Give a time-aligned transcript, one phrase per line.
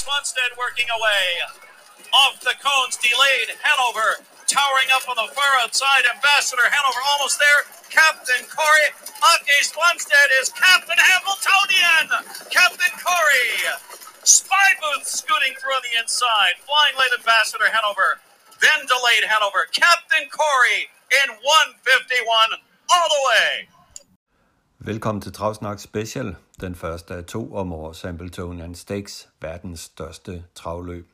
[0.00, 1.24] Swanstead working away.
[2.24, 3.52] Off the cones, delayed.
[3.60, 6.02] Hanover towering up on the far outside.
[6.08, 7.60] Ambassador Hanover almost there.
[7.92, 8.88] Captain Corey.
[9.20, 12.06] Aki Swanstead is Captain Hamiltonian.
[12.48, 13.52] Captain Corey.
[14.24, 16.56] Spy Booth scooting through on the inside.
[16.64, 18.18] Flying late Ambassador Hanover.
[18.64, 19.68] Then delayed Hanover.
[19.70, 20.88] Captain Corey
[21.22, 22.56] in 151
[22.88, 23.68] all the way.
[24.82, 31.08] Velkommen til Travsnak Special, den første af to om års Hambletonian Stakes, verdens største travløb.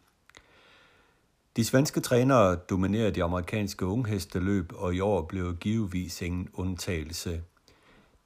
[1.56, 7.42] De svenske trænere dominerer de amerikanske unghesteløb, og i år blev givetvis ingen undtagelse.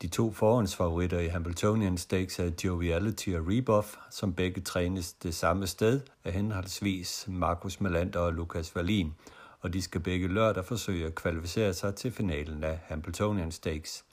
[0.02, 5.66] De to forhåndsfavoritter i Hamiltonian Stakes er Joviality og Rebuff, som begge trænes det samme
[5.66, 9.14] sted af henholdsvis Markus Melander og Lukas Wallin,
[9.60, 14.04] og de skal begge lørdag forsøge at kvalificere sig til finalen af Hamiltonian Stakes.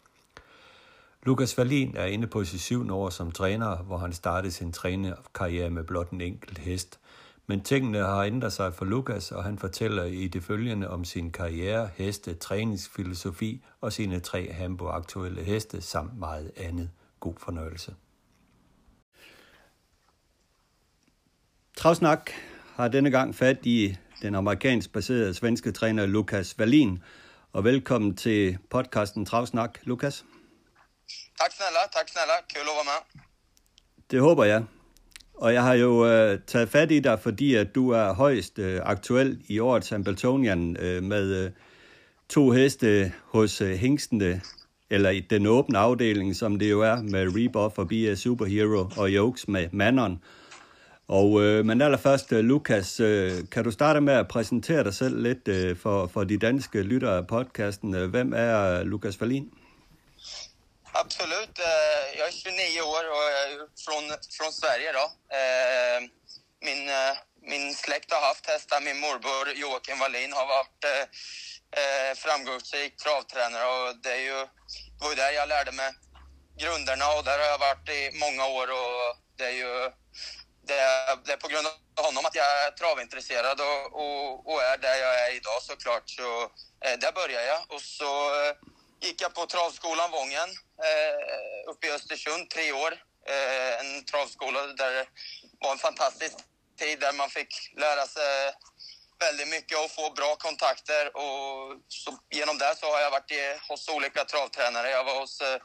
[1.23, 5.70] Lukas Wallin er inde på sit syvende år som træner, hvor han startede sin trænerkarriere
[5.70, 6.99] med blot en enkelt hest–
[7.49, 11.31] men tingene har ændret sig for Lukas, og han fortæller i det følgende om sin
[11.31, 16.89] karriere, heste, træningsfilosofi og sine tre Hamburg-aktuelle heste samt meget andet.
[17.20, 17.95] God fornøjelse.
[21.77, 22.31] Travsnak
[22.75, 26.99] har denne gang fat i den amerikansk baserede svenske træner Lukas Wallin.
[27.53, 30.25] Og velkommen til podcasten Travsnak, Lukas.
[31.39, 32.33] Tack snälla, tack snälla.
[32.53, 33.02] Kul att vara med.
[34.11, 34.63] Det håber jeg.
[35.33, 38.81] Og jeg har jo øh, taget fat i dig, fordi at du er højst øh,
[38.83, 41.52] aktuel i årets Hambletonian øh, med øh,
[42.30, 44.41] to heste hos øh, Hængstende,
[44.89, 49.09] eller i den åbne afdeling, som det jo er, med Rebuff og BS Superhero og
[49.09, 50.23] Jokes med Manon.
[51.08, 55.21] Og øh, men allerførst, øh, Lukas, øh, kan du starte med at præsentere dig selv
[55.21, 57.95] lidt øh, for, for de danske lyttere af podcasten?
[57.95, 59.49] Øh, hvem er øh, Lukas Wallin?
[61.00, 61.59] Absolut.
[61.59, 63.50] Eh, jag är 29 år och är
[63.86, 64.03] från,
[64.38, 64.92] från Sverige.
[64.92, 65.06] Då.
[65.38, 66.00] Eh,
[66.62, 68.81] min, eh, min släkt har haft hästar.
[68.81, 70.86] Min morbror Joakim Wallin har varit
[72.17, 74.39] framgångsrik travtränare och det, är ju,
[74.95, 75.94] det var ju där jag lärde mig
[76.60, 79.92] grunderna och där har jag varit i många år och det är ju
[80.67, 84.64] det är, det är på grund av honom att jag är travintresserad och, och, och
[84.64, 86.10] är där jag är idag såklart.
[86.10, 88.11] Så där började jag och så
[89.02, 90.50] gick jag på travskolan Vången
[90.86, 92.93] eh, uppe i Östersund, tre år.
[93.30, 95.05] Eh, en travskola där det
[95.60, 96.36] var en fantastisk
[96.80, 98.54] tid där man fick lära sig
[99.20, 101.17] väldigt mycket och få bra kontakter.
[101.17, 104.89] Och så, genom det så har jag varit i, hos olika travtränare.
[104.89, 105.60] Jag var hos eh,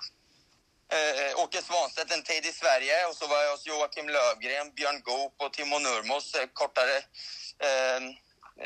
[0.97, 5.00] eh Åke Svanstedt en tid i Sverige och så var jag hos Joakim Lövgren, Björn
[5.00, 6.97] Goop och Timo Nurmos eh, kortare
[7.59, 7.97] eh,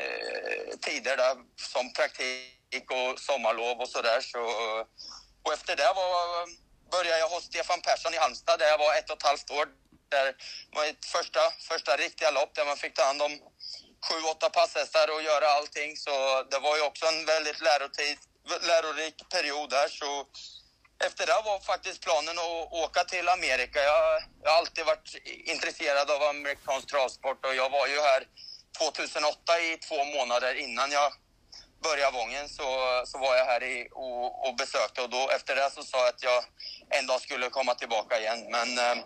[0.01, 1.35] eh, tider där
[1.73, 4.21] som praktik och sommarlov och sådär.
[4.21, 4.39] Så,
[5.47, 6.47] och efter det var,
[6.91, 9.67] började jag hos Stefan Persson i Halmstad där jag var ett och ett halvt år.
[10.09, 10.35] Det
[10.75, 13.33] var mitt första, första riktiga lopp där man fick ta hand om
[14.05, 15.97] sju, åtta passhästar och göra allting.
[15.97, 18.17] Så det var ju också en väldigt lärotid,
[18.61, 19.87] lärorik period där.
[19.87, 20.25] Så
[21.07, 23.79] efter det var faktiskt planen att åka till Amerika.
[23.83, 28.23] Jag, jag har alltid varit intresserad av amerikansk travsport och jag var ju här
[28.77, 31.13] 2008 i två månader innan jag
[31.83, 35.69] börja Vången så, så var jag här i, och, och besökte och då efter det
[35.71, 36.43] så sa jag att jag
[36.89, 38.47] en dag skulle komma tillbaka igen.
[38.51, 38.97] Men eh,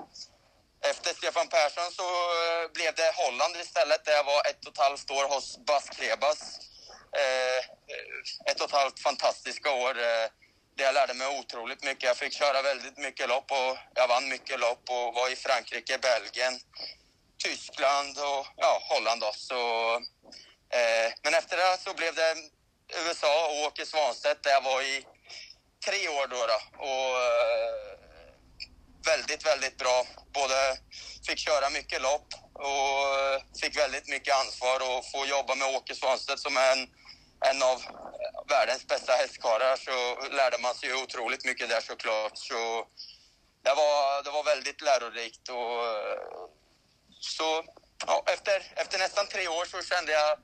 [0.89, 4.77] efter Stefan Persson så eh, blev det Holland istället där jag var ett och ett
[4.77, 6.59] halvt år hos Bas Krebas.
[7.17, 7.57] Eh,
[7.93, 10.27] eh, ett och ett halvt fantastiska år eh,
[10.75, 12.03] där jag lärde mig otroligt mycket.
[12.03, 15.97] Jag fick köra väldigt mycket lopp och jag vann mycket lopp och var i Frankrike,
[15.97, 16.59] Belgien,
[17.43, 19.21] Tyskland och ja, Holland.
[19.21, 19.31] Då.
[19.35, 19.95] Så,
[20.69, 22.35] eh, men efter det så blev det
[23.07, 25.05] USA och Åke Svanstedt där jag var i
[25.85, 26.47] tre år då.
[26.51, 26.59] då.
[26.89, 27.91] Och eh,
[29.05, 30.05] väldigt, väldigt bra.
[30.33, 30.77] Både
[31.27, 35.95] fick köra mycket lopp och eh, fick väldigt mycket ansvar och få jobba med Åke
[35.95, 36.87] Svanstedt som är en,
[37.49, 42.37] en av eh, världens bästa hästkarlar så lärde man sig otroligt mycket där såklart.
[42.37, 42.87] Så
[43.63, 45.81] det var, det var väldigt lärorikt och
[47.19, 47.63] så
[48.07, 50.37] ja, efter, efter nästan tre år så kände jag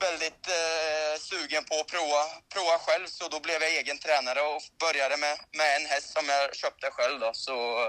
[0.00, 2.22] väldigt eh, sugen på att prova,
[2.54, 6.28] prova själv så då blev jag egen tränare och började med, med en häst som
[6.28, 7.20] jag köpte själv.
[7.20, 7.30] Då.
[7.32, 7.86] Så,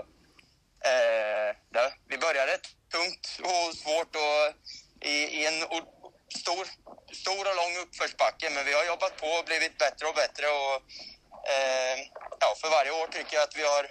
[0.91, 2.57] eh, där, vi började
[2.91, 4.41] tungt och svårt och
[5.01, 5.59] i, i en
[6.35, 6.65] stor,
[7.13, 10.45] stor och lång uppförsbacke men vi har jobbat på och blivit bättre och bättre.
[10.47, 10.75] Och,
[11.53, 11.97] eh,
[12.39, 13.83] ja, för varje år tycker jag att vi har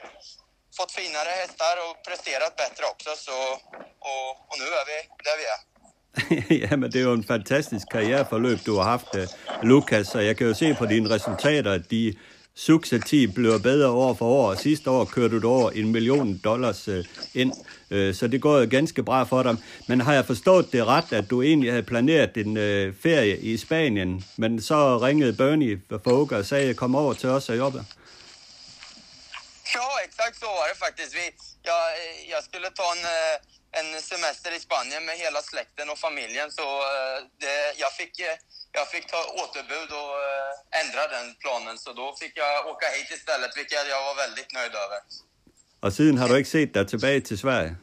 [0.76, 3.16] fått finare hästar och presterat bättre också.
[3.16, 3.52] Så,
[3.98, 5.73] och, och nu är vi där vi är.
[6.48, 9.26] Ja, men det är jo en fantastisk karriereforløb, du har haft, øh,
[9.62, 12.14] Lukas, og jeg kan jo se på dine resultater, at de
[12.54, 14.54] successivt bliver bedre år for år.
[14.54, 17.52] Sidste år kørte du over en million dollars øh, ind,
[17.90, 19.56] øh, så det går ganske bra for dig.
[19.88, 22.56] Men har jeg forstået det ret, at du egentlig havde planeret en
[23.02, 27.56] ferie i Spanien, men så ringede Bernie Fogg og sagde, kom over til os og
[27.56, 27.84] jobbe?
[29.74, 31.14] Ja, exakt så var det faktiskt.
[31.14, 31.26] Vi,
[31.70, 31.82] jag,
[32.32, 33.04] jag skulle ta en,
[33.80, 36.50] en semester i Spanien med hela släkten och familjen.
[36.50, 38.36] Så eh, det, jag, fick, eh,
[38.72, 40.14] jag fick ta återbud och
[40.82, 41.78] ändra den planen.
[41.78, 44.98] Så då fick jag åka hit istället, vilket jag var väldigt nöjd över.
[45.84, 47.74] Och sedan har du inte sett dig tillbaka till Sverige?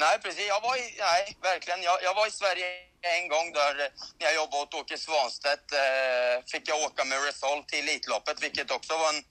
[0.00, 0.48] Nej, precis.
[0.48, 1.82] Jag var i, nej, verkligen.
[1.82, 2.66] Jag, jag var i Sverige
[3.02, 3.74] en gång där
[4.18, 5.72] när jag jobbade åt Åke Svanstedt.
[5.72, 9.22] Eh, fick jag åka med Resolve till Elitloppet, vilket också var en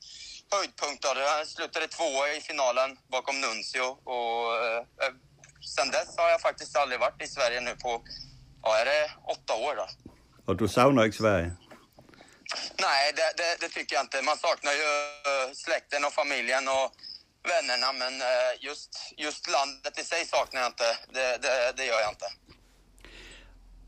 [0.51, 1.15] höjdpunkter.
[1.15, 4.81] Jag slutade tvåa i finalen bakom Nuncio och eh,
[5.61, 8.03] sen dess har jag faktiskt aldrig varit i Sverige nu på,
[8.63, 9.87] ja är det åtta år då.
[10.45, 11.51] Och du saknar inte Sverige?
[12.81, 14.21] Nej, det, det, det, tycker jag inte.
[14.21, 16.91] Man saknar ju uh, släkten och familjen och
[17.51, 20.97] vännerna men uh, just, just landet i sig saknar jag inte.
[21.13, 22.25] Det, det, det gör jag inte.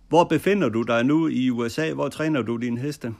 [0.09, 1.95] Var befinner du dig nu i USA?
[1.95, 3.03] Var tränar du din häst?
[3.03, 3.11] Uh,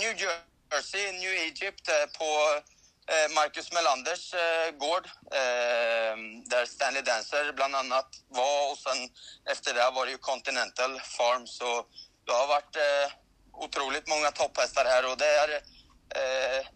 [0.00, 2.62] New Jersey New Egypt eh, på eh,
[3.10, 6.14] Eh, Marcus Melanders eh, gård eh,
[6.52, 8.98] där Stanley Dancer bland annat var och sen
[9.52, 11.86] efter det var det ju Continental Farm så
[12.26, 12.76] det har varit
[13.52, 15.50] otroligt många topphästar här och det är,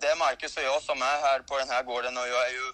[0.00, 2.52] det är Marcus och jag som är här på den här gården och jag är
[2.52, 2.72] ju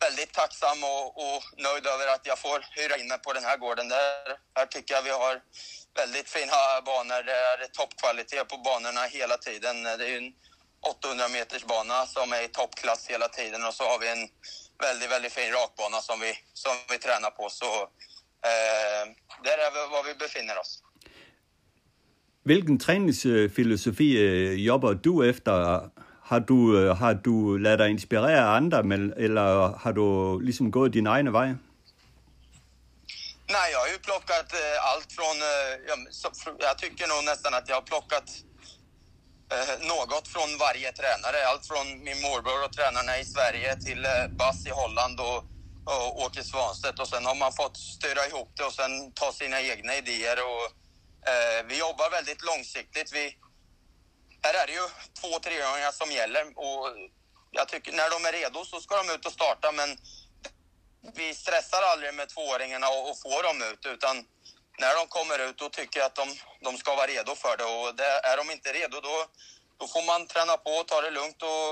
[0.00, 3.56] väldigt tacksam och, och nöjd över att jag får hyra in mig på den här
[3.56, 3.88] gården.
[3.88, 5.40] Där, här tycker jag vi har
[5.94, 7.22] väldigt fina banor.
[7.22, 9.82] Det är toppkvalitet på banorna hela tiden.
[9.82, 10.32] Det är en
[10.82, 14.28] 800 meters bana som är i toppklass hela tiden och så har vi en
[14.86, 17.48] väldigt, väldigt fin rakbana som vi, som vi tränar på.
[17.50, 17.70] Så
[18.50, 19.04] eh,
[19.46, 20.82] där är vi var vi befinner oss.
[22.44, 25.88] Vilken träningsfilosofi øh, jobbar du efter?
[26.22, 28.78] Har du, øh, har du ladet dig inspirere af andre,
[29.16, 31.48] eller har du ligesom gået din egne vej?
[33.56, 35.36] Nej, jag har ju plockat eh, allt från...
[35.52, 35.72] Eh,
[36.66, 38.28] jag tycker nog nästan att jag har plockat
[39.52, 41.46] eh, något från varje tränare.
[41.46, 45.36] Allt från min morbror och tränarna i Sverige till eh, Bass i Holland och,
[45.84, 46.98] och Åke Svanstedt.
[47.00, 50.38] Och sen har man fått styra ihop det och sen ta sina egna idéer.
[50.50, 50.64] Och,
[51.30, 53.12] eh, vi jobbar väldigt långsiktigt.
[53.12, 53.36] Vi,
[54.42, 54.88] här är det ju
[55.20, 56.96] två treåringar som gäller och
[57.50, 59.98] jag tycker när de är redo så ska de ut och starta men
[61.14, 64.24] vi stressar aldrig med tvååringarna och, och får dem ut utan
[64.82, 66.26] när de kommer ut då tycker jag att de,
[66.66, 69.16] de ska vara redo för det och det, är de inte redo då,
[69.80, 71.68] då får man träna på och ta det lugnt och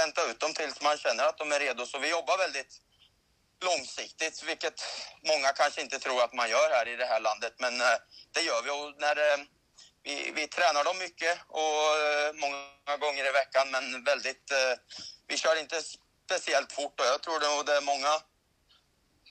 [0.00, 1.86] vänta ut dem tills man känner att de är redo.
[1.86, 2.72] Så vi jobbar väldigt
[3.68, 4.78] långsiktigt, vilket
[5.30, 7.54] många kanske inte tror att man gör här i det här landet.
[7.58, 7.98] Men eh,
[8.34, 9.38] det gör vi och när eh,
[10.02, 14.50] vi, vi tränar dem mycket och eh, många gånger i veckan, men väldigt...
[14.50, 14.74] Eh,
[15.26, 15.82] vi kör inte
[16.26, 18.12] speciellt fort och jag tror det är många,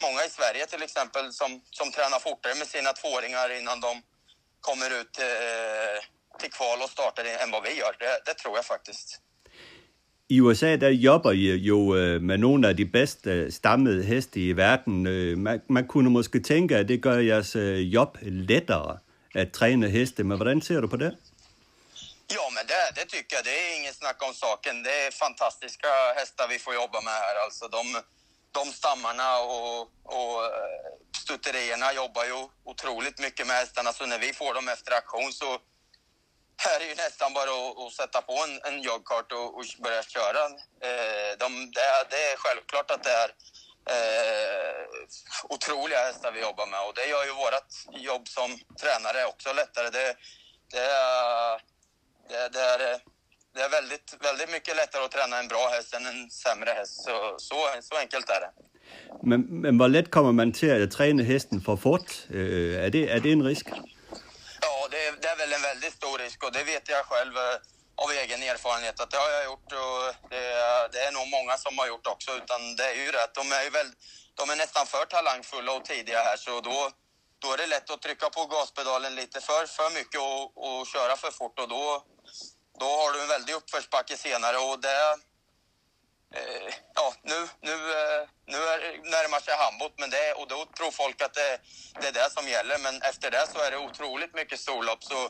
[0.02, 3.92] många i Sverige till exempel som, som tränar fortare med sina tvååringar innan de
[4.68, 6.00] kommer ut till, eh,
[6.40, 7.94] till kval och startar än vad vi gör.
[8.00, 9.22] Det, det tror jag faktiskt.
[10.30, 14.58] I USA der jobber I jo øh, med nogle af de bedste stammede heste i
[14.58, 15.08] verden.
[15.08, 19.00] Øh, man, man kunne måske tænke, at det gør jeres øh, job lettere
[19.36, 21.12] at træne heste, men hvordan ser du på det?
[22.36, 23.44] Ja, men det, det tycker jag.
[23.46, 24.84] Det är inget snack om saken.
[24.84, 27.36] Det är fantastiska hästar vi får jobba med här.
[27.46, 27.84] Alltså de,
[28.52, 33.94] de stammarna och, och eh, stutterierna jobbar ju otroligt mycket med hästarna.
[33.94, 35.54] Så när vi får dem efter aktion så
[36.76, 40.04] är det ju nästan bara att, att sätta på en, en joggkart och, och börja
[40.04, 40.46] köra.
[40.88, 43.30] Eh, de, det, det, är självklart att det är
[43.96, 44.86] eh,
[45.50, 49.90] otroliga hästar vi jobbar med och det gör ju vårt jobb som tränare också lättare.
[49.90, 50.18] Det,
[50.72, 50.88] det
[52.30, 53.02] det, det, är,
[53.58, 57.04] det är väldigt, väldigt mycket lättare att träna en bra häst än en sämre häst.
[57.06, 58.52] Så, så, så enkelt är det.
[59.30, 62.10] Men, men hvor let kommer man till att träna hästen för fort?
[62.32, 63.68] Uh, är, det, är det en risk?
[64.62, 68.04] Ja, det, det, är väl en väldigt stor risk och det vet jag själv uh,
[68.04, 70.00] av egen erfarenhet att det har jag gjort och
[70.34, 70.44] det,
[70.94, 72.32] det, är nog många som har gjort också.
[72.42, 73.90] Utan det är ju rätt, de är ju väl,
[74.40, 76.78] de är nästan för talangfulla och tidiga här så då,
[77.42, 81.16] då är det lätt att trycka på gaspedalen lite för, för mycket och, och köra
[81.24, 82.04] för fort och då,
[82.80, 85.18] då har du en väldig uppförsbacke senare och det...
[86.36, 88.80] Eh, ja, nu, nu, eh, nu är,
[89.12, 91.60] närmar sig handboll men det, och då tror folk att det,
[92.02, 92.78] det är det som gäller.
[92.78, 95.04] Men efter det så är det otroligt mycket storlopp.
[95.04, 95.30] Så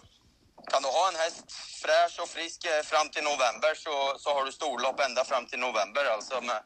[0.72, 1.51] kan du ha en häst
[1.82, 5.60] fräsch och frisk eh, fram till november så, så har du storlopp ända fram till
[5.60, 6.06] november.
[6.06, 6.63] Alltså med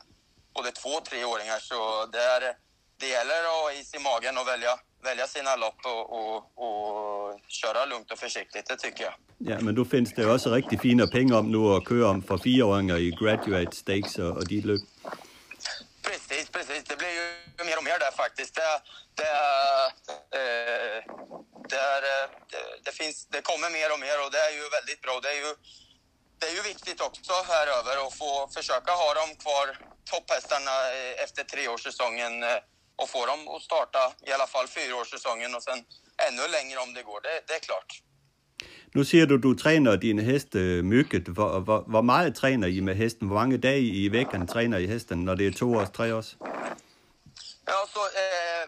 [0.54, 1.60] både två och treåringar.
[1.60, 2.58] Så det, är,
[2.98, 7.40] det gäller att ha is i magen och välja, välja sina lopp och, och, och
[7.48, 9.14] köra lugnt och försiktigt, det tycker jag.
[9.38, 12.38] Ja, men då finns det också riktigt fina pengar om nu att köra om för
[12.38, 14.82] fyraåringar i graduate stakes och, och de löp.
[16.02, 16.84] Precis, precis.
[16.84, 17.26] Det blir ju
[17.66, 18.56] mer och mer där faktiskt.
[18.56, 18.72] Det,
[19.20, 19.32] det,
[20.40, 20.98] eh,
[21.70, 25.02] det, eh, det, det, finns, det kommer mer och mer och det är ju väldigt
[25.02, 25.20] bra.
[25.24, 25.52] Det är ju,
[26.40, 29.68] det är ju viktigt också här över att få försöka ha dem kvar,
[30.12, 32.60] topphästarna, eh, efter treårssäsongen eh,
[33.02, 35.80] och få dem att starta i alla fall fyraårssäsongen och sen
[36.28, 37.22] ännu längre om det går.
[37.22, 38.02] Det, det är klart.
[38.94, 40.54] Nu ser du, du tränar din häst
[40.84, 41.28] mycket.
[41.28, 43.28] Hvor, hvor, hvor meget tränar I med hästen?
[43.28, 46.36] Hvor mange dage i veckan tränar I hästen när det är två års, tre års?
[47.66, 48.64] Ja, så, eh,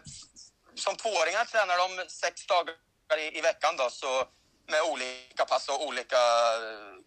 [0.74, 4.24] som tvååringar tränar de sex dagar i, i veckan då, så
[4.72, 6.22] med olika pass och olika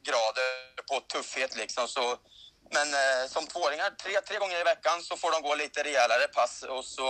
[0.08, 0.50] grader
[0.90, 1.88] på tuffhet liksom.
[1.88, 2.06] Så,
[2.72, 6.28] men eh, som tvååringar, tre, tre gånger i veckan så får de gå lite rejälare
[6.28, 7.08] pass och så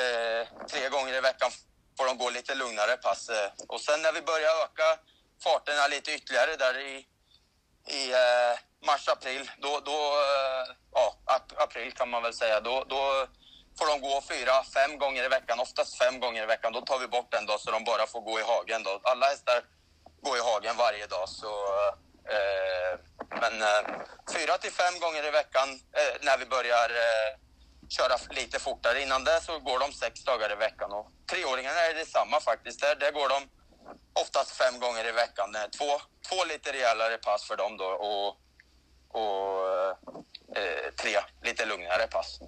[0.00, 1.50] eh, tre gånger i veckan
[1.98, 3.28] får de gå lite lugnare pass.
[3.28, 3.50] Eh.
[3.68, 4.98] Och sen när vi börjar öka
[5.44, 7.06] farterna lite ytterligare där i,
[7.88, 11.16] i eh, mars, april, då, då eh, ja,
[11.56, 13.26] april kan man väl säga, då, då
[13.78, 16.72] får de gå fyra, fem gånger i veckan, oftast fem gånger i veckan.
[16.72, 18.82] Då tar vi bort en dag så de bara får gå i hagen.
[18.82, 19.00] Då.
[19.02, 19.62] Alla hästar
[20.22, 21.28] går i hagen varje dag.
[21.28, 21.94] Så, eh,
[22.24, 22.98] Eh,
[23.40, 24.00] men eh,
[24.34, 26.90] fyra till fem gånger i veckan eh, när vi börjar
[27.88, 29.02] köra lite fortare.
[29.02, 30.92] Innan det så går de sex dagar i veckan.
[30.92, 32.80] Och treåringarna är detsamma faktiskt.
[32.80, 33.48] Där, där går de
[34.22, 35.56] oftast fem gånger i veckan.
[35.78, 38.28] Två, två lite rejälare pass för dem då och,
[39.20, 39.66] och
[40.56, 42.40] eh, tre lite lugnare pass.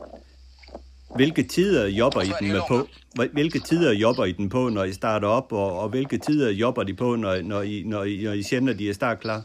[1.16, 2.86] Hvilke tider jobber I den med på?
[3.32, 6.82] Hvilke tider jobber I den på, når I starter op, og, og hvilke tider jobber
[6.84, 9.42] de på, når, når, I, når, I, når I känner de är startklar?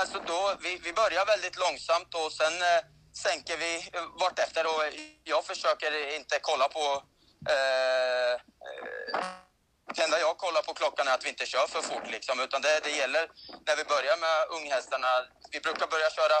[0.00, 2.80] Alltså då, vi, vi börjar väldigt långsamt och sen eh,
[3.24, 3.72] sänker vi
[4.22, 4.64] vartefter.
[4.72, 4.82] Och
[5.24, 6.84] jag försöker inte kolla på...
[7.52, 9.20] Eh, eh,
[9.94, 12.06] det enda jag kollar på klockan är att vi inte kör för fort.
[12.16, 13.24] Liksom, utan det, det gäller
[13.66, 15.10] när vi börjar med unghästarna.
[15.52, 16.38] Vi brukar börja köra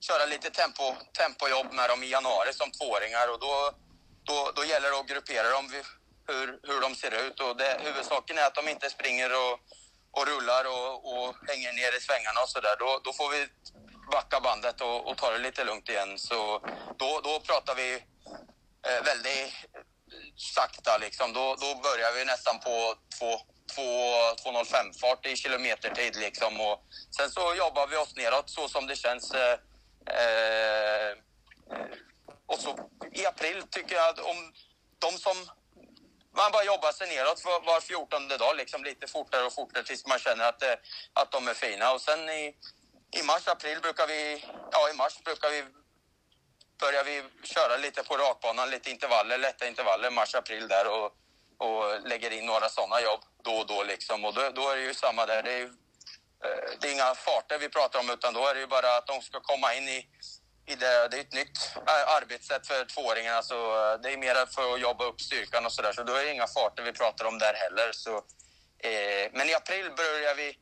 [0.00, 3.72] köra lite tempo, tempojobb med dem i januari som tvååringar och då,
[4.24, 5.70] då, då gäller det att gruppera dem
[6.28, 7.40] hur, hur de ser ut.
[7.40, 9.54] Och det, huvudsaken är att de inte springer och,
[10.10, 12.76] och rullar och, och hänger ner i svängarna och sådär.
[12.78, 13.48] Då, då får vi
[14.12, 16.18] backa bandet och, och ta det lite lugnt igen.
[16.18, 16.60] Så
[16.96, 17.94] då, då pratar vi
[18.88, 19.52] eh, väldigt
[20.36, 21.32] sakta liksom.
[21.32, 26.60] Då, då börjar vi nästan på 2.05 fart i kilometertid liksom.
[26.60, 26.84] Och
[27.16, 29.34] sen så jobbar vi oss neråt så som det känns.
[29.34, 29.58] Eh,
[30.06, 31.18] Eh,
[32.46, 34.52] och så i april tycker jag att om
[34.98, 35.36] de som...
[36.36, 40.06] Man bara jobbar sig neråt var, var 14 dag, liksom lite fortare och fortare tills
[40.06, 40.74] man känner att, eh,
[41.12, 41.92] att de är fina.
[41.92, 42.54] Och sen i,
[43.18, 44.44] i mars, april brukar vi...
[44.72, 45.64] Ja, i mars brukar vi
[46.80, 51.12] börjar vi köra lite på rakbanan, lite intervaller, lätta intervaller, mars, april där och,
[51.58, 54.24] och lägger in några sådana jobb då och då liksom.
[54.24, 55.42] Och då, då är det ju samma där.
[55.42, 55.70] Det är
[56.44, 59.06] Eh, det är inga farter vi pratar om utan då är det ju bara att
[59.06, 60.08] de ska komma in i,
[60.66, 61.08] i det.
[61.08, 64.80] Det är ett nytt eh, arbetssätt för tvååringarna så eh, det är mer för att
[64.80, 65.92] jobba upp styrkan och sådär.
[65.92, 67.92] Så då är det inga farter vi pratar om där heller.
[67.92, 68.16] Så,
[68.88, 70.58] eh, men i april börjar vi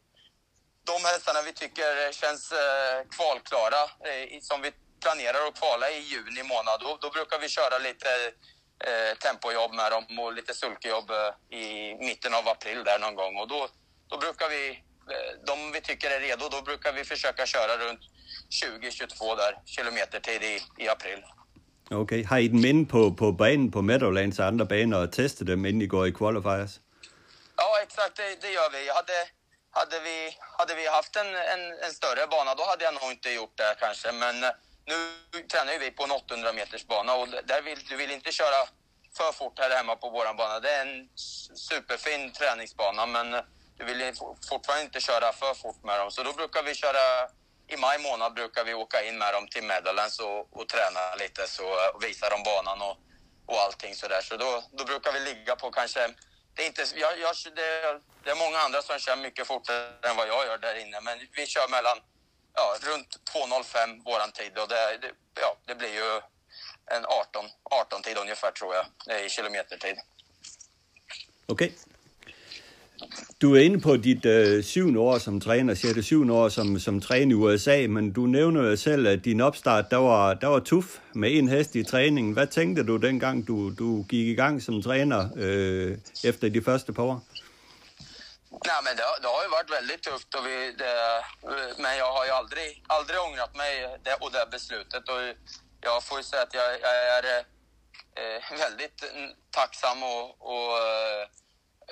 [0.84, 6.42] de hästarna vi tycker känns eh, kvalklara, eh, som vi planerar att kvala i juni
[6.42, 8.08] månad, då, då brukar vi köra lite
[8.88, 11.10] eh, tempojobb med dem och lite sulkejobb
[11.50, 13.36] i mitten av april där någon gång.
[13.36, 13.68] Och då,
[14.08, 14.82] då brukar vi
[15.46, 18.00] de vi tycker är redo, då brukar vi försöka köra runt
[18.62, 21.24] 20-22 där, kilometertid i, i april.
[21.84, 22.24] Okej, okay.
[22.24, 25.66] har I dem inde på, på banen på Meadowlands och andra banor och testat dem
[25.66, 26.80] innan ni går i qualifiers?
[27.56, 28.82] Ja, exakt, det, det gör vi.
[28.98, 29.18] Hade,
[29.70, 30.36] hade vi.
[30.58, 33.74] hade vi haft en, en, en, större bana, då hade jag nog inte gjort det
[33.80, 34.12] kanske.
[34.12, 34.34] Men
[34.90, 34.96] nu
[35.52, 38.60] tränar vi på en 800 meters bana och där vill, du vill inte köra
[39.16, 40.60] för fort här hemma på våran bana.
[40.60, 41.08] Det är en
[41.68, 43.28] superfin träningsbana, men
[43.78, 44.14] du vill
[44.48, 46.10] fortfarande inte köra för fort med dem.
[46.10, 47.28] Så då brukar vi köra,
[47.68, 51.48] i maj månad brukar vi åka in med dem till Meadowlands och, och träna lite
[51.48, 52.96] så, och visa dem banan och,
[53.46, 54.20] och allting sådär.
[54.20, 56.14] Så då, då brukar vi ligga på kanske,
[56.54, 60.16] det är, inte, jag, jag, det, det är många andra som kör mycket fortare än
[60.16, 61.98] vad jag gör där inne, men vi kör mellan,
[62.54, 66.20] ja, runt 2.05 våran tid och det, det, ja, det blir ju
[66.86, 69.96] en 18, 18 tid ungefär tror jag, eh, i kilometertid.
[71.46, 71.66] Okej.
[71.66, 71.93] Okay.
[73.42, 77.00] Du er inde på dit øh, syvende år som træner, sjette syvende år som, som
[77.00, 80.60] træner i USA, men du nævner jo selv, at din opstart, der var, der var
[80.60, 82.32] tuff med en hest i træningen.
[82.32, 86.92] Hvad tænkte du dengang, du, du gik i gang som træner øh, efter de første
[86.92, 87.22] par år?
[88.70, 90.92] Nej, men det, det har ju varit väldigt tufft och vi, det,
[91.84, 93.72] men jag har ju aldrig, aldrig ångrat mig
[94.06, 95.04] det, och det beslutet.
[95.12, 95.20] Och
[95.86, 97.42] jag får ju säga att jag, jag är eh,
[98.20, 98.98] øh, väldigt
[99.58, 101.22] tacksam och, øh, och, eh,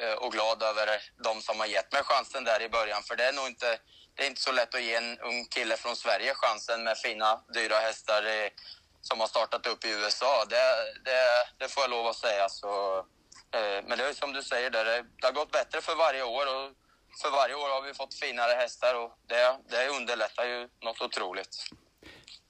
[0.01, 0.87] Eh, och glad över
[1.25, 3.03] de som har gett mig chansen där i början.
[3.03, 3.79] För det är nog inte,
[4.15, 7.41] det är inte så lätt att ge en ung kille från Sverige chansen med fina,
[7.55, 8.23] dyra hästar
[9.03, 10.45] som har startat upp i USA.
[10.55, 10.65] Det,
[11.05, 11.21] det,
[11.59, 12.49] det får jag lov att säga.
[12.49, 12.99] Så,
[13.57, 16.47] eh, men det är som du säger, det, det har gått bättre för varje år.
[16.55, 16.65] Och
[17.23, 21.55] för varje år har vi fått finare hästar och det, det underlättar ju något otroligt.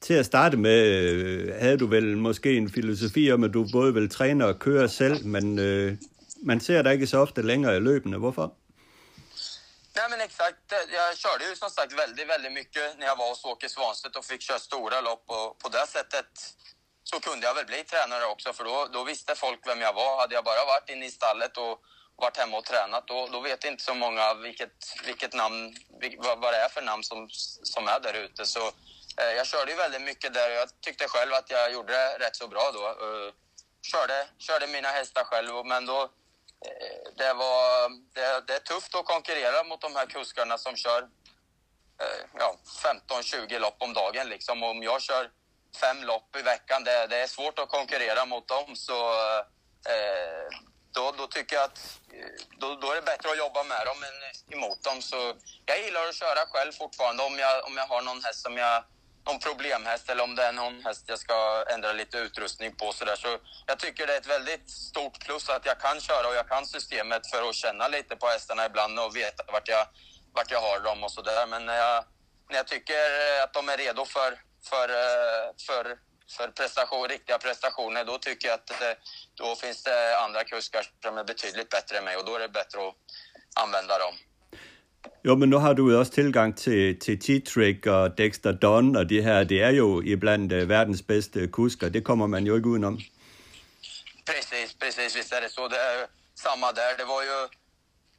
[0.01, 3.93] Till att starta med øh, hade du väl måske en filosofi om, att du både
[3.93, 5.97] vill träna och köra själv, men øh,
[6.45, 8.19] men man ser dig inte så ofta längre i løbende.
[8.19, 8.51] varför?
[9.97, 10.59] Nej men exakt,
[10.93, 14.25] jag körde ju som sagt väldigt, väldigt mycket när jag var hos Åke Svanstedt och
[14.25, 16.31] fick köra stora lopp och på det sättet
[17.05, 20.21] så kunde jag väl bli tränare också för då, då visste folk vem jag var.
[20.21, 21.81] Hade jag bara varit inne i stallet och
[22.17, 25.77] varit hemma och tränat då, då vet inte så många vilket, vilket namn,
[26.19, 27.29] vad, vad det är för namn som,
[27.73, 28.47] som är där ute.
[28.47, 28.67] Så
[29.21, 32.27] eh, jag körde ju väldigt mycket där och jag tyckte själv att jag gjorde det
[32.27, 32.85] rätt så bra då.
[32.87, 33.33] Eh,
[33.83, 36.11] körde, körde mina hästar själv men då
[37.17, 41.03] det, var, det, det, är tufft att konkurrera mot de här kuskarna som kör
[42.01, 42.57] eh, ja,
[43.09, 44.29] 15-20 lopp om dagen.
[44.29, 44.63] Liksom.
[44.63, 45.31] Om jag kör
[45.81, 48.77] fem lopp i veckan, det, det är svårt att konkurrera mot dem.
[48.77, 49.13] Så
[49.89, 50.49] eh,
[50.93, 52.27] då, då tycker jag att eh,
[52.59, 55.03] då, då, är det bättre att jobba med dem än emot dem.
[55.03, 55.35] Så
[55.67, 58.85] jag gillar att köra själv fortfarande om jag, om jag har någon häst som jag
[59.27, 62.93] någon problemhäst eller om det är någon häst jag ska ändra lite utrustning på.
[62.93, 63.17] Så, där.
[63.17, 66.49] så jag tycker det är ett väldigt stort plus att jag kan köra och jag
[66.49, 69.87] kan systemet för att känna lite på hästarna ibland och veta vart jag,
[70.33, 71.47] vart jag har dem och sådär.
[71.47, 72.05] Men när jag,
[72.51, 72.95] när jag tycker
[73.45, 75.99] att de är redo för, för, eh, för,
[76.37, 78.97] för prestation, riktiga prestationer, då tycker jag att det
[79.35, 82.49] då finns det andra kuskar som är betydligt bättre än mig och då är det
[82.49, 82.95] bättre att
[83.55, 84.15] använda dem.
[85.25, 89.09] Jo, men nu har du jo også tilgang til, til T-Trick og Dexter Dunn og
[89.09, 89.45] det her.
[89.45, 91.89] Det er jo ibland uh, øh, verdens bedste kusker.
[91.89, 93.01] Det kommer man jo ikke udenom.
[94.27, 95.17] Precis, precis.
[95.17, 95.69] Visst är det så.
[95.69, 96.97] Det är samma där.
[96.99, 97.49] Det var ju...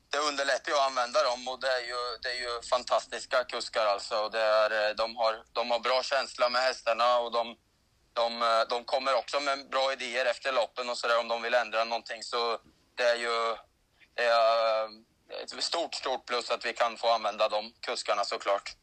[0.09, 3.85] Det underlättar ju att använda dem och det är ju, det är ju fantastiska kuskar
[3.85, 4.15] alltså.
[4.15, 7.55] och Det är, eh, de, har, de har bra känsla med hästarna och de,
[8.13, 11.53] de, eh, de kommer också med bra idéer efter loppen och sådär om de vill
[11.53, 12.23] ändra någonting.
[12.23, 12.57] Så
[12.97, 13.55] det är ju...
[14.15, 14.89] Det är, eh,
[15.43, 18.75] ett stort, stort plus att vi kan få använda de kuskarna såklart.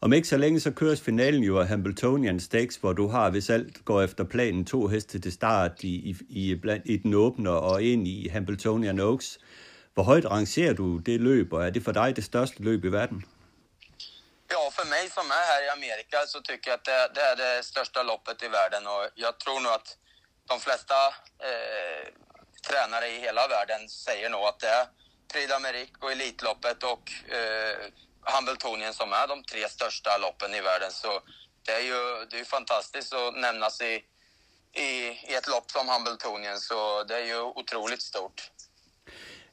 [0.00, 3.50] Om ikke så længe så køres finalen jo af Hambletonian Stakes, hvor du har, hvis
[3.50, 7.50] alt går efter planen, to heste til start i, i, i, blandt, i den åbne
[7.50, 9.38] og en i Hambletonian Oaks.
[9.94, 12.88] Hvor højt rangerer du det løb, og er det for dig det største løb i
[12.88, 13.24] verden?
[14.50, 17.36] Ja, för mig som är här i Amerika så tycker jag att det, det är
[17.36, 19.96] det största loppet i världen och jag tror nog att
[20.48, 20.94] de flesta
[21.48, 22.04] eh,
[22.68, 24.86] tränare i hela världen säger nog att det är
[25.32, 27.04] Prix d'Amérique och Elitloppet och
[27.38, 27.76] eh,
[28.22, 30.90] Hambletonien som är de tre största loppen i världen.
[30.90, 31.20] Så
[31.66, 33.94] det är ju det är fantastiskt att nämnas i,
[34.72, 34.90] i,
[35.30, 36.58] i ett lopp som Hamiltonien.
[36.60, 38.50] så det är ju otroligt stort.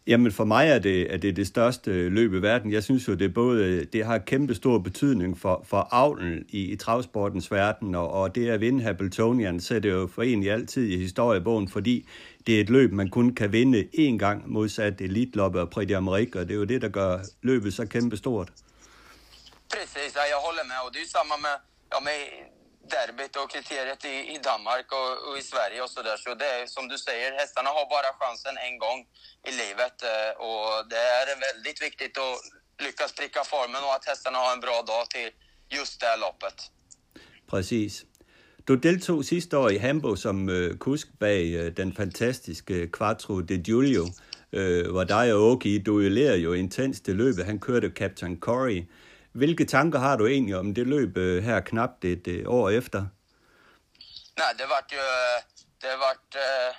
[0.07, 2.71] Jamen for mig er det, er det det største løb i verden.
[2.71, 6.75] Jeg synes jo, det, både, det har kæmpe stor betydning for, for avlen i, i
[6.75, 10.97] travsportens verden, og, og det at vinde Hambletonian det jo for en i altid i
[10.97, 12.07] historiebogen, fordi
[12.47, 16.39] det er et løb, man kun kan vinde én gang modsat Elitloppet og Prix d'Amérique,
[16.39, 18.51] og det er jo det, der gør løbet så kæmpe stort.
[19.73, 20.79] Precis, ja, jag håller med.
[20.85, 21.55] Och det är samma med,
[21.91, 22.19] ja, med
[22.93, 26.17] derbyt och kriteriet i, i Danmark och, och i Sverige och sådär.
[26.17, 28.99] Så det är som du säger, hästarna har bara chansen en gång
[29.49, 29.95] i livet.
[30.11, 32.37] Eh, och det är väldigt viktigt att
[32.85, 35.29] lyckas pricka formen och att hästarna har en bra dag till
[35.69, 36.57] just det loppet.
[37.51, 38.05] Precis.
[38.67, 43.57] Du deltog sidste år i Hamburg som øh, kusk bag øh, den fantastiske Quattro de
[43.57, 44.05] Giulio,
[44.53, 47.45] øh, hvor dig og Åke duellerer jo intens det løbet.
[47.45, 48.83] Han kørte Captain Corey.
[49.31, 53.01] Hvilke tanker har du egentlig om det løb øh, her knap et øh, år efter?
[54.41, 55.03] Nej, det var ju,
[55.83, 56.69] det var, øh,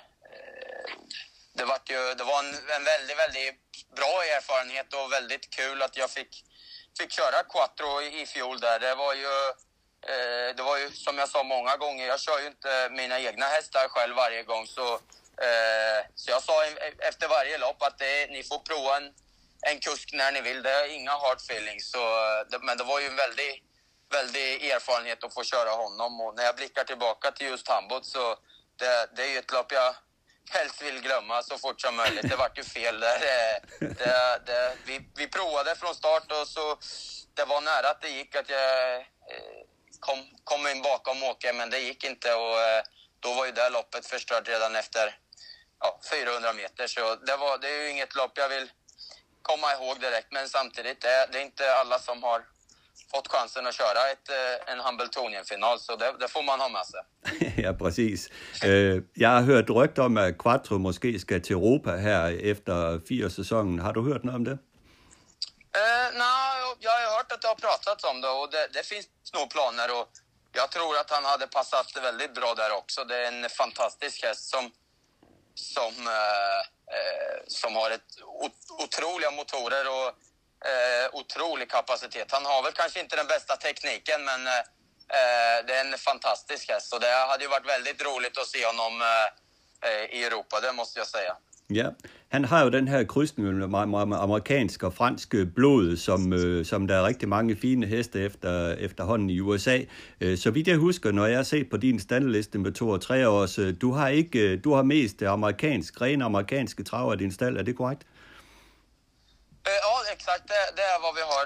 [1.57, 3.51] det var ju, det var en, en väldigt, väldigt
[3.99, 6.33] bra erfarenhet och väldigt kul att jag fick,
[6.97, 8.79] fick köra Quattro i, i fjol där.
[8.85, 9.33] Det var ju
[10.07, 13.45] Eh, det var ju som jag sa många gånger, jag kör ju inte mina egna
[13.45, 14.67] hästar själv varje gång.
[14.67, 14.93] Så,
[15.47, 16.65] eh, så jag sa
[16.99, 19.13] efter varje lopp att det, ni får prova en,
[19.61, 20.63] en kusk när ni vill.
[20.63, 21.91] Det är inga hard feelings.
[21.91, 23.63] Så, eh, det, men det var ju en väldig,
[24.11, 26.21] väldig erfarenhet att få köra honom.
[26.21, 28.35] Och när jag blickar tillbaka till just Hamburg så
[28.75, 29.95] det, det är ju ett lopp jag
[30.49, 32.29] helst vill glömma så fort som möjligt.
[32.29, 33.19] Det vart ju fel där.
[33.79, 36.77] Det, det, vi, vi provade från start och så
[37.33, 39.62] det var nära att det gick att jag eh,
[40.07, 42.81] kom, kom in bakom Åke, men det gick inte och eh,
[43.23, 45.05] då var ju det loppet förstört redan efter
[45.79, 46.87] ja, 400 meter.
[46.87, 48.67] Så det, var, det är ju inget lopp jag vill
[49.41, 52.39] komma ihåg direkt, men samtidigt, det, det är inte alla som har
[53.11, 54.27] fått chansen att köra ett,
[54.71, 57.01] en Hambletonian-final, så det, det, får man ha med sig.
[57.65, 58.29] ja, precis.
[58.65, 63.29] Uh, jag har hört rykter om att Quattro måske ska till Europa här efter fyra
[63.29, 63.79] säsongen.
[63.79, 64.57] Har du hört något om det?
[65.81, 69.07] Uh, Nej, jag har hört att det har pratats om det och det, det finns
[69.33, 69.99] nog planer.
[69.99, 70.07] Och
[70.51, 73.03] jag tror att han hade passat väldigt bra där också.
[73.03, 74.71] Det är en fantastisk häst som,
[75.55, 76.59] som, eh,
[76.95, 78.11] eh som har ett
[78.69, 80.07] otroliga motorer och
[80.69, 82.31] eh, otrolig kapacitet.
[82.31, 84.59] Han har väl kanske inte den bästa tekniken, men eh,
[85.17, 86.93] eh, det är en fantastisk häst.
[86.93, 90.73] Och det hade ju varit väldigt roligt att se honom eh, eh i Europa, det
[90.73, 91.37] måste jag säga.
[91.69, 91.89] Ja,
[92.27, 96.87] han har jo den her krydsning med amerikansk og fransk øh, blod, som, øh, som
[96.87, 99.79] der er rigtig mange fine heste efter, efterhånden i USA.
[100.21, 103.01] Øh, så vidt jeg husker, når jeg har set på din standliste med to og
[103.01, 107.13] tre års, øh, du har ikke, øh, du har mest øh, amerikansk, rene amerikanske traver
[107.13, 108.03] i din stald, er det korrekt?
[109.67, 110.43] Øh, ja, exakt.
[110.47, 111.43] Det, det är vad vi har.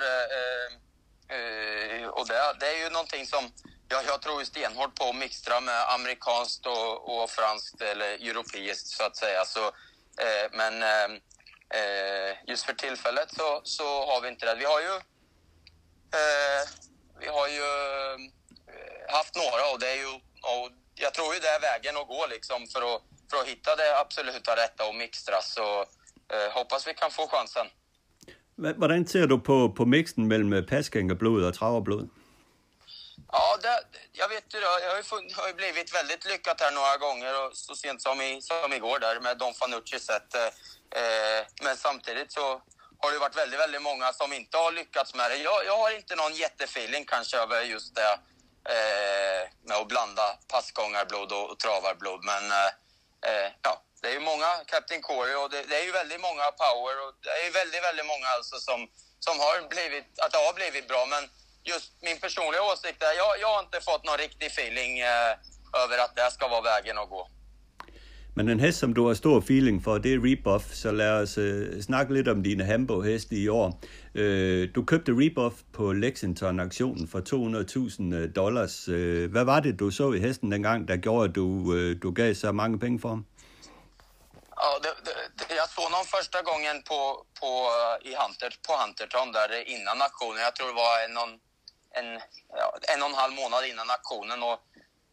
[2.18, 3.52] Och det, det är ju någonting som
[3.90, 9.04] jag, jag tror stenhårt på att mixtra med amerikanskt och, och franskt eller europeiskt så
[9.04, 9.46] att säga.
[9.46, 9.72] Så
[10.24, 11.10] Eh, men eh,
[11.80, 14.56] eh, just för tillfället så, så har vi inte det.
[14.56, 14.96] Vi har ju,
[16.20, 16.64] eh,
[17.20, 17.68] vi har ju
[19.18, 20.12] haft några och det är ju,
[20.52, 23.76] och jag tror ju det är vägen att gå liksom för att, för att hitta
[23.76, 25.42] det absoluta rätta och mixtra.
[25.42, 25.82] Så
[26.34, 27.68] eh, hoppas vi kan få chansen.
[28.58, 32.10] Hvordan ser du på, på mixen mellan pasgängarblod och traverblod?
[33.32, 36.72] Ja, det, jag vet ju Jag har ju, fun- har ju blivit väldigt lyckat här
[36.72, 40.36] några gånger och så sent som, i, som igår där med Don Fanucci sett.
[40.36, 40.44] Eh,
[41.02, 42.62] eh, men samtidigt så
[43.00, 45.38] har det varit väldigt, väldigt många som inte har lyckats med det.
[45.38, 48.14] Jag, jag har inte någon jättefeeling kanske över just det
[48.70, 52.26] eh, med att blanda passgångarblod och, och travarblod.
[52.26, 52.72] Men eh,
[53.28, 56.52] eh, ja, det är ju många, Captain Corey, och det, det, är ju väldigt många
[56.52, 58.88] power och det är ju väldigt, väldigt många alltså som,
[59.20, 61.06] som har blivit, att det har blivit bra.
[61.06, 61.30] Men
[61.74, 65.32] just min personliga åsikt är, jag, jag har inte fått någon riktig feeling eh,
[65.84, 67.24] över att det här ska vara vägen att gå.
[68.38, 71.38] Men en häst som du har stor feeling för, det är Rebuff, så låt oss
[71.38, 73.68] uh, snacka lite om dina Hambo-hästar i år.
[74.16, 77.66] Uh, du köpte Rebuff på Lexington-auktionen för 200
[78.00, 78.88] 000 dollars.
[78.90, 82.00] Uh, vad var det du såg i hästen den gång, där gjorde att du, uh,
[82.02, 83.26] du gav så många pengar för honom?
[84.56, 84.94] Ja, det,
[85.38, 87.00] det, jag såg honom första gången på,
[87.40, 87.52] på,
[88.10, 90.42] i Hunter, på Hunterton där innan auktionen.
[90.48, 91.34] Jag tror det var någon
[91.92, 94.44] en, ja, en och en halv månad innan aktionen.
[94.44, 94.60] Och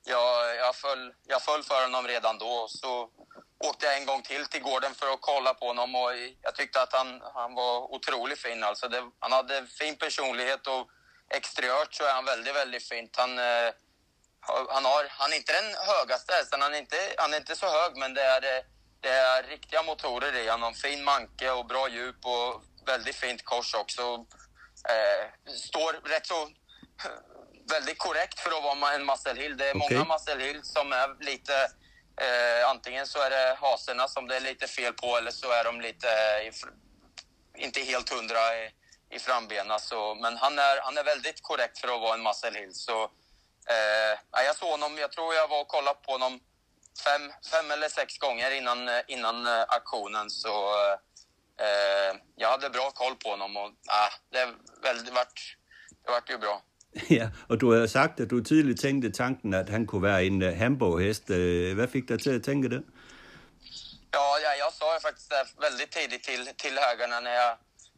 [0.05, 2.67] jag, jag, föll, jag föll för honom redan då.
[2.69, 3.11] Så
[3.59, 6.11] åkte jag en gång till till gården för att kolla på honom och
[6.43, 8.65] jag tyckte att han, han var otroligt fin.
[8.65, 10.89] Alltså det, han hade fin personlighet och
[11.31, 13.17] exteriört så är han väldigt, väldigt fint.
[13.17, 13.71] Han, eh,
[14.69, 17.67] han, har, han är inte den högaste hästen, han är inte, han är inte så
[17.67, 18.41] hög men det är,
[19.01, 20.75] det är riktiga motorer i honom.
[20.75, 24.27] Fin manke och bra djup och väldigt fint kors också.
[24.89, 26.49] Eh, står rätt så
[27.71, 29.57] väldigt korrekt för att vara en Muscle Hill.
[29.57, 29.97] Det är okay.
[29.97, 31.55] många Muscle Hill som är lite...
[32.21, 35.65] Eh, antingen så är det haserna som det är lite fel på eller så är
[35.65, 36.09] de lite...
[36.09, 36.53] Eh,
[37.57, 38.71] inte helt hundra i,
[39.11, 39.79] i frambena.
[39.79, 42.75] Så, men han är, han är väldigt korrekt för att vara en Muscle Hill.
[42.75, 43.03] Så,
[43.69, 46.41] eh, jag såg honom, jag tror jag var och kollade på honom
[47.05, 50.31] fem, fem eller sex gånger innan, innan uh, aktionen.
[50.31, 50.75] Så
[51.61, 53.71] uh, jag hade bra koll på honom och
[54.31, 55.57] det, väldigt, vart,
[56.05, 56.63] det vart ju bra.
[57.09, 60.43] Ja, och du har sagt, att du tidigt tänkte tanken att han kunde vara en
[60.43, 61.31] øh, uh, Hamburg-häst.
[61.31, 62.83] Uh, øh, vad fick dig till att tänka det?
[64.11, 67.53] Ja, ja, jag sa ju faktiskt det øh, väldigt tidigt till, till ägarna när jag...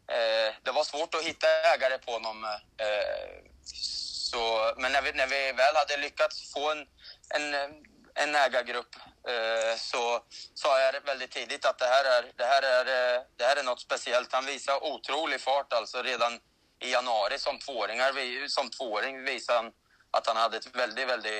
[0.09, 2.45] Eh, det var svårt att hitta ägare på honom.
[2.85, 3.37] Eh,
[4.31, 6.87] så, men när vi, när vi väl hade lyckats få en,
[7.37, 7.55] en,
[8.15, 8.93] en ägargrupp
[9.29, 10.21] eh, så
[10.55, 12.85] sa jag väldigt tidigt att det här, är, det, här är,
[13.37, 14.33] det här är något speciellt.
[14.33, 16.33] Han visar otrolig fart alltså redan
[16.81, 19.73] i januari som tvååringar, som tvååring visade han
[20.11, 21.33] att han hade ett väldigt, väldigt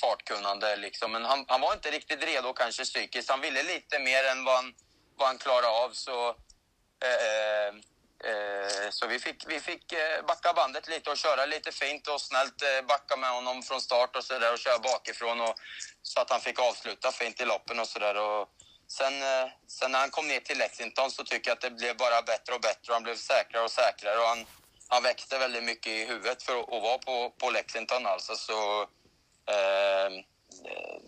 [0.00, 0.76] fartkunnande.
[0.76, 1.12] Liksom.
[1.12, 3.30] Men han, han var inte riktigt redo kanske psykiskt.
[3.30, 4.74] Han ville lite mer än vad han,
[5.16, 5.90] vad han klarade av.
[5.90, 6.28] Så,
[7.04, 7.74] eh, eh,
[8.30, 12.20] eh så vi fick, vi fick eh, backa bandet lite och köra lite fint och
[12.20, 15.54] snällt eh, backa med honom från start och så där och köra bakifrån och,
[16.02, 18.16] så att han fick avsluta fint i loppen och så där.
[18.98, 21.96] Sen, eh, sen när han kom ner till Lexington så tycker jag att det blev
[21.96, 22.88] bara bättre och bättre.
[22.88, 24.46] Och han blev säkrare och säkrare och han,
[24.88, 28.36] han växte väldigt mycket i huvudet för att, att vara på, på Lexington alltså.
[28.36, 28.82] Så,
[29.54, 30.10] eh,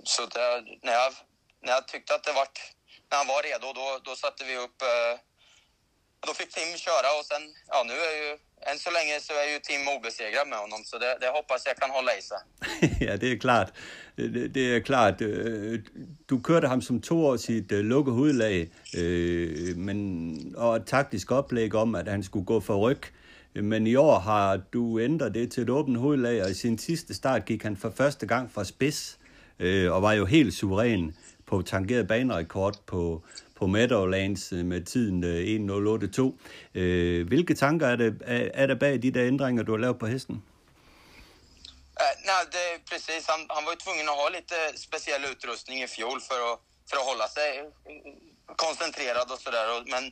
[0.05, 1.13] så det, när, jag,
[1.61, 2.49] när jag tyckte att det var,
[3.11, 5.21] när han var redo, då, då satte vi upp eh,
[6.21, 8.39] då fick Tim köra och sen, ja nu är ju,
[8.71, 11.77] än så länge så är ju Tim obesegrad med honom så det, det hoppas jag
[11.77, 12.39] kan hålla i sig.
[13.07, 13.73] ja, det är klart.
[14.17, 15.21] Det, det är klart.
[15.21, 15.29] Eh,
[16.27, 21.33] du körde honom som två uh, sitt eh, hovedlag, huvudlag, eh, men, och et taktisk
[21.33, 23.05] oplæg om, att han skulle gå för ryck.
[23.53, 27.15] men i år har du ändrat det till ett öppet huvudlag och i sin sista
[27.15, 29.19] start gick han för första gången från spets,
[29.93, 31.13] och var ju helt suverän
[31.45, 33.23] på tangeret banerekord på,
[33.65, 35.41] på Meadowlands øh, med tiden øh,
[36.77, 36.81] 1.082.
[36.81, 39.99] Øh, hvilke tanker er, det, er, er der bag de der ændringer, du har lavet
[40.03, 40.37] på hesten?
[42.03, 43.23] Uh, nej, det, precis.
[43.33, 46.57] Han, han var ju tvungen att ha lite øh, speciell utrustning i fjol för att,
[46.89, 47.49] för att hålla sig
[48.65, 49.67] koncentrerad och sådär.
[49.95, 50.05] Men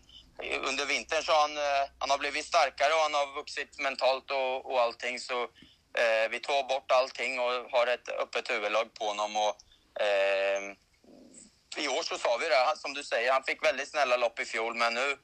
[0.71, 1.57] under vintern så har han,
[2.03, 5.15] han har blivit starkare och han har vuxit mentalt och, och allting.
[5.29, 5.39] Så
[6.01, 9.31] eh, vi tog bort allting och har ett öppet huvudlag på honom.
[9.47, 9.55] Och,
[10.07, 10.61] eh,
[11.77, 14.45] i år så sa vi det, som du säger, han fick väldigt snälla lopp i
[14.45, 15.17] fjol men nu,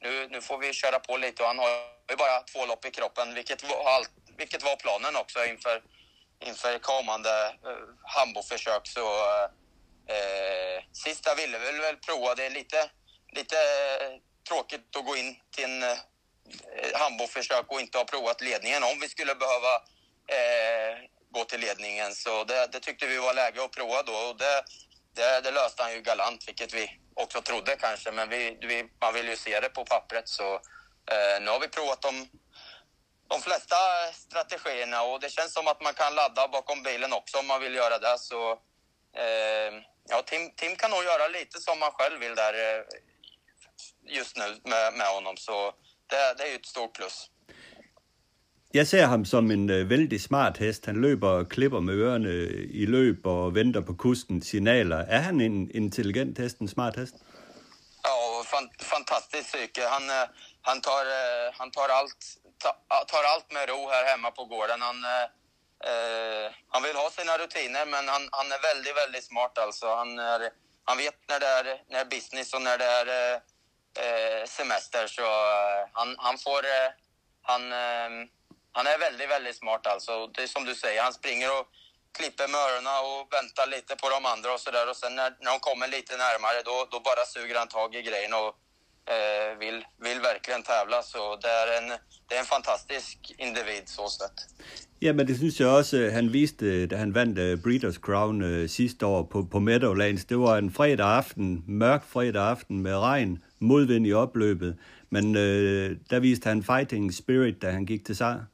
[0.00, 1.68] nu, nu får vi köra på lite och han har
[2.10, 5.82] ju bara två lopp i kroppen vilket var, vilket var planen också inför,
[6.40, 8.86] inför kommande eh, uh, hamboförsök.
[8.86, 12.90] Så uh, sista ville vi väl prova, det är lite,
[13.32, 15.98] lite uh, tråkigt att gå in till en uh,
[16.94, 19.82] Hambo-försök och inte ha provat ledningen om vi skulle behöva
[21.30, 22.14] gå till ledningen.
[22.14, 24.62] Så det, det, tyckte vi var läge att prova då och det,
[25.14, 28.12] det, det, löste han ju galant, vilket vi också trodde kanske.
[28.12, 30.28] Men vi, vi, man vill ju se det på pappret.
[30.28, 30.54] Så
[31.12, 32.28] eh, nu har vi provat de,
[33.28, 33.76] de flesta
[34.12, 37.74] strategierna och det känns som att man kan ladda bakom bilen också om man vill
[37.74, 38.18] göra det.
[38.18, 38.52] Så
[39.16, 39.72] eh,
[40.08, 42.84] ja, Tim, Tim kan nog göra lite som han själv vill där eh,
[44.06, 45.36] just nu med, med honom.
[45.36, 45.74] Så
[46.06, 47.28] det, det är ju ett stort plus.
[48.74, 50.86] Jeg ser ham som en øh, vældig smart hest.
[50.86, 55.00] Han løber og klipper med ørerne øh, i løb og venter på kustens signaler.
[55.16, 57.14] Er han en intelligent hest, en smart hest?
[58.06, 58.14] Ja,
[58.52, 59.82] fan, fantastisk psyke.
[59.94, 60.24] Han, øh,
[60.68, 62.20] han, tar, øh, han tar, allt,
[63.10, 64.80] tar allt med ro här hemma på gården.
[64.88, 65.26] Han, øh,
[65.90, 69.54] øh han vill ha sina rutiner, men han, han är väldigt, väldigt smart.
[69.64, 69.86] Alltså.
[70.00, 70.40] Han, är,
[70.88, 73.06] han vet när det är, när business och när det är
[74.04, 75.04] øh, semester.
[75.16, 75.26] Så
[75.98, 76.62] han, han får...
[77.50, 77.62] Han,
[78.76, 80.12] han är väldigt, väldigt smart alltså.
[80.34, 81.66] Det är som du säger, han springer och
[82.18, 84.86] klipper med öronen och väntar lite på de andra och sådär.
[84.90, 88.02] Och sen när, när de kommer lite närmare då, då bara suger han tag i
[88.08, 88.50] grejen och
[89.14, 90.98] eh, vill, vill verkligen tävla.
[91.02, 91.88] Så det är en,
[92.26, 94.38] det är en fantastisk individ så sett.
[94.98, 98.62] Ja, men det syns jag också han visade när han vann eh, Breeders' Crown eh,
[98.62, 100.24] äh, sista år på, på Meadowlands.
[100.24, 104.76] Det var en fredag aften, mörk fredag aften med regn, motvind i opløbet.
[105.08, 108.46] Men eh, äh, där viste han fighting spirit, när han gick till seger.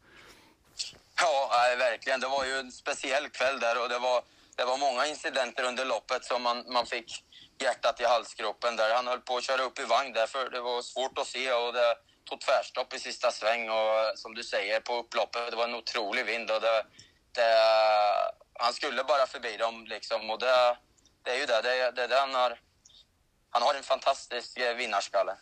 [1.21, 2.21] Ja, nej, verkligen.
[2.21, 4.23] Det var ju en speciell kväll där och det var,
[4.57, 7.25] det var många incidenter under loppet som man, man fick
[7.59, 8.95] hjärtat i halsgropen där.
[8.95, 11.73] Han höll på att köra upp i vagn därför det var svårt att se och
[11.73, 15.75] det tog tvärstopp i sista sväng och som du säger på upploppet, det var en
[15.75, 16.85] otrolig vind och det,
[17.33, 17.55] det,
[18.59, 20.77] han skulle bara förbi dem liksom och det,
[21.23, 22.61] det är ju det, det, det, det han har.
[23.51, 25.37] Han har en fantastisk eh, vinnarskalle.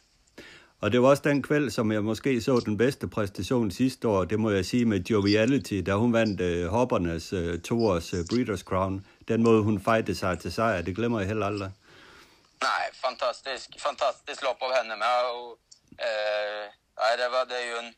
[0.80, 4.24] Og det var også den kvæld, som jeg måske så den bedste præstation sidste år,
[4.24, 8.64] det må jeg sige med Joviality, da hun vandt uh, hoppernes uh, toårs uh, Breeders'
[8.64, 9.06] Crown.
[9.28, 11.70] Den måde, hun fejte sig til sejr, det glemmer jeg heller aldrig.
[12.62, 15.16] Nej, fantastisk, fantastisk lopp av henne med.
[15.34, 15.50] Och,
[16.06, 16.64] eh,
[17.00, 17.90] nej, det, var, det är ju en,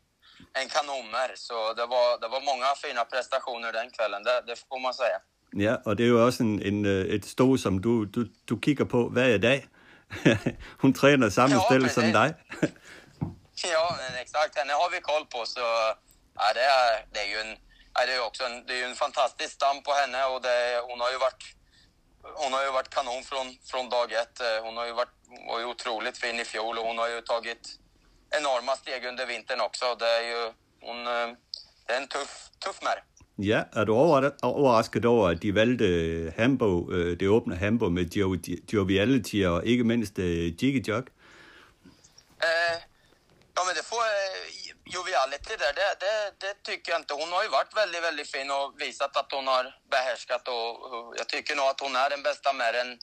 [0.61, 4.81] en kanonmär, så det var, det var många fina prestationer den kvällen, det, det får
[4.87, 5.19] man säga.
[5.53, 8.85] Ja, og det er jo også en, en, et stå, som du, du, du kigger
[8.85, 9.67] på hver dag.
[10.81, 12.35] Hon tränar samma ja, ställe som dig.
[13.73, 14.59] ja, exakt.
[14.59, 15.47] Henne har vi koll på.
[15.47, 15.61] Så,
[16.35, 17.57] ja, det, är, det är ju en,
[17.95, 21.01] ja, det är också en, det är en fantastisk stam på henne och det, hon
[21.01, 21.55] har ju varit
[22.35, 24.41] hon har ju varit kanon från, från dag ett.
[24.63, 25.15] Hon har ju varit
[25.49, 27.79] var ju otroligt fin i fjol och hon har ju tagit
[28.31, 29.95] enorma steg under vintern också.
[29.95, 31.05] Det är ju hon,
[31.87, 33.03] det är en tuff, tuff mär.
[33.39, 35.87] Ja, er du overrasket over, at de valgte
[36.37, 38.07] Hamburg, øh, det åbne Hamburg med
[38.73, 41.05] Joviality og ikke mindst øh, Jiggy Jog?
[41.05, 42.77] Uh, øh,
[43.57, 47.15] ja, men det får øh, Joviality där, det, det, det, tycker jag inte.
[47.15, 51.15] Hon har ju varit väldigt, väldigt fin och visat att hon har behärskat och, och
[51.19, 52.99] jag tycker nog att hon är den bästa märren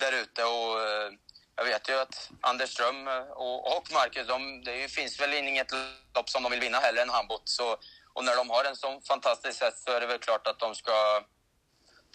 [0.00, 1.08] där ute och uh,
[1.56, 3.08] jag vet ju att Anders Ström
[3.44, 5.72] och, och Marcus, de, det finns väl inget
[6.16, 7.42] lopp som de vill vinna heller än Hambot.
[7.44, 7.76] Så
[8.14, 10.74] och när de har en sån fantastisk häst så är det väl klart att de
[10.74, 11.24] ska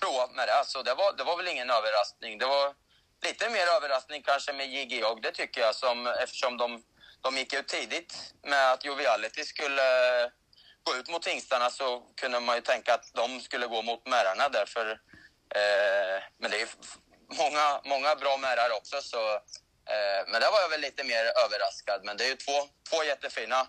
[0.01, 0.63] prova med det.
[0.65, 2.37] Så det var, det var väl ingen överraskning.
[2.37, 2.73] Det var
[3.21, 6.83] lite mer överraskning kanske med Jiggy och det tycker jag, som, eftersom de,
[7.21, 10.29] de gick ut tidigt med att Joviality skulle eh,
[10.83, 14.49] gå ut mot hingstarna så kunde man ju tänka att de skulle gå mot märarna
[14.49, 14.91] därför.
[15.55, 16.67] Eh, men det är
[17.37, 19.35] många, många bra märar också så
[19.93, 22.01] eh, men där var jag väl lite mer överraskad.
[22.03, 23.67] Men det är ju två, två jättefina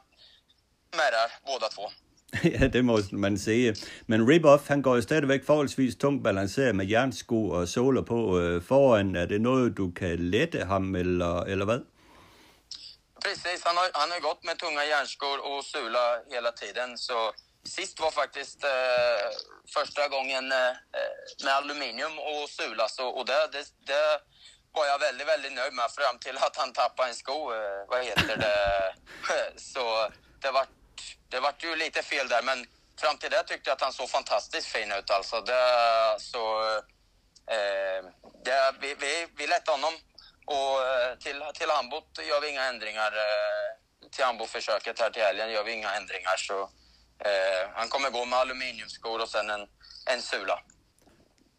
[0.97, 1.91] märar båda två.
[2.61, 3.77] ja, det må man sige.
[4.07, 8.63] Men Rip-Off, han går jo stadigvæk forholdsvis tungt balanceret med jernsko og soler på øh,
[8.63, 9.17] foran.
[9.17, 11.81] Er det noget, du kan lette ham, eller, eller hvad?
[13.25, 16.99] Precis, han har, han har gått med tunga järnskor och sula hela tiden.
[16.99, 17.33] Så
[17.65, 19.27] sist var faktiskt eh,
[19.75, 20.73] första gången eh,
[21.45, 22.89] med aluminium och sula.
[22.89, 24.21] Så, och det, det, det,
[24.73, 27.53] var jag väldigt, väldigt nöjd med fram till att han tappade en sko.
[27.53, 28.95] Eh, vad heter det?
[29.73, 30.09] så
[30.43, 30.69] det vart,
[31.29, 32.59] det vart ju lite fel där, men
[33.01, 35.11] fram till det tyckte jag att han såg fantastiskt fin ut.
[35.11, 35.65] Alltså det,
[36.19, 36.45] så,
[37.55, 38.01] eh,
[38.45, 39.95] det, vi, vi, vi lättade honom
[40.57, 43.13] och eh, till, till handbot gör vi inga ändringar.
[43.27, 43.69] Eh,
[44.13, 46.37] till handbollförsöket här till helgen gör vi inga ändringar.
[46.37, 46.59] Så,
[47.29, 49.67] eh, han kommer gå med aluminiumskor och sen en,
[50.13, 50.59] en sula.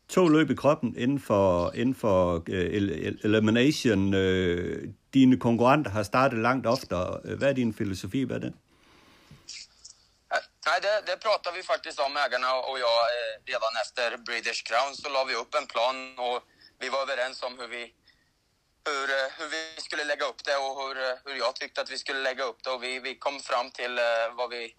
[0.10, 4.14] To løb i kroppen inden for, inden for uh, eh, elimination.
[4.14, 7.36] Uh, dine konkurrenter har startet langt oftere.
[7.38, 8.54] Hvad er din filosofi med det?
[10.66, 14.96] Nej, det, det pratade vi faktiskt om, ägarna och jag, eh, redan efter British Crown
[14.96, 16.44] så la vi upp en plan och
[16.80, 17.94] vi var överens om hur vi
[18.86, 21.90] hur, eh, hur vi skulle lägga upp det och hur, eh, hur jag tyckte att
[21.90, 22.70] vi skulle lägga upp det.
[22.70, 24.04] Och vi, vi kom fram till eh,
[24.38, 24.76] vad, vi,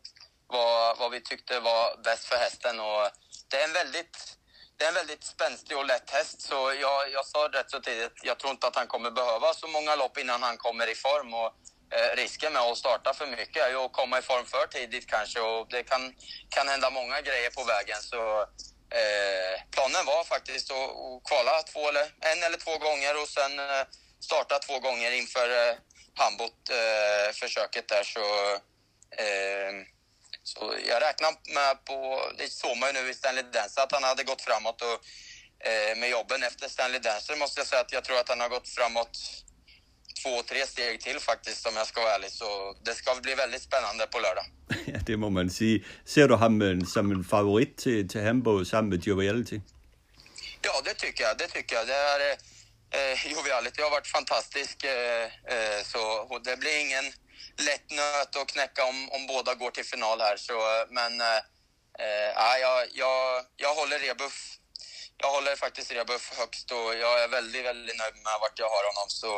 [0.47, 2.81] vad, vad vi tyckte var bäst för hästen.
[2.81, 3.11] Och
[3.49, 4.37] det är en väldigt,
[4.77, 6.41] det är en väldigt spänstig och lätt häst.
[6.41, 9.67] Så jag, jag sa rätt så tidigt, jag tror inte att han kommer behöva så
[9.69, 11.35] många lopp innan han kommer i form.
[11.35, 11.53] Och,
[11.97, 15.07] eh, risken med att starta för mycket är ju att komma i form för tidigt
[15.07, 15.41] kanske.
[15.41, 16.15] Och det kan,
[16.49, 18.03] kan hända många grejer på vägen.
[18.03, 18.41] Så
[19.01, 23.59] eh, planen var faktiskt att, att kvala två eller, en eller två gånger och sen
[23.59, 23.85] eh,
[24.21, 25.75] starta två gånger inför eh,
[26.15, 28.05] handbollsförsöket eh, där.
[28.05, 28.25] Så,
[29.23, 29.73] eh,
[30.43, 34.05] så jag räknar med på, det såg man ju nu i Stanley Dance, att han
[34.05, 34.99] hade gått framåt och
[35.69, 38.49] eh, med jobben efter Stanley Dancer måste jag säga att jag tror att han har
[38.49, 39.19] gått framåt
[40.23, 42.31] två, tre steg till faktiskt om jag ska vara ärlig.
[42.31, 44.45] Så det ska bli väldigt spännande på lördag.
[44.95, 45.85] ja, det må man sige.
[46.05, 49.61] Ser du ham som en favorit till, till Hamburg sammen med Joviality?
[50.63, 51.39] Ja, det tycker jag.
[51.39, 51.87] Det tycker jag.
[51.87, 52.21] Det är,
[52.91, 54.85] eh, Joviality har varit fantastisk.
[54.85, 56.01] Eh, eh, så
[56.45, 57.05] det blir ingen
[57.69, 60.37] lätt nöt att knäcka om, om båda går till final här.
[60.37, 61.41] Så, men eh,
[62.05, 64.59] eh, jag, jag, jag håller Rebuff
[65.23, 68.85] jag håller faktiskt Rebuff högst och jag är väldigt, väldigt nöjd med vart jag har
[68.91, 69.09] honom.
[69.09, 69.33] Så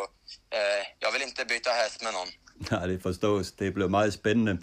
[0.57, 2.31] eh, jag vill inte byta hæst med någon.
[2.71, 3.53] Nej, det forstås.
[3.53, 4.59] Det bliver meget spændende.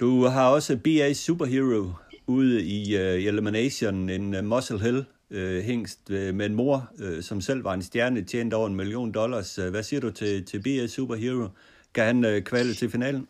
[0.00, 1.94] Du har også BA Superhero
[2.26, 7.22] ude i uh, Elimination, en uh, Muscle Hill uh, hængst uh, med en mor, uh,
[7.22, 9.58] som selv var en stjerne, tjente over en million dollars.
[9.58, 11.48] Uh, hvad siger du til, til BA Superhero?
[11.94, 13.28] Kan han uh, kvalde til finalen?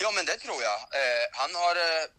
[0.00, 0.78] Ja, men det tror jag.
[1.32, 1.74] Han, har,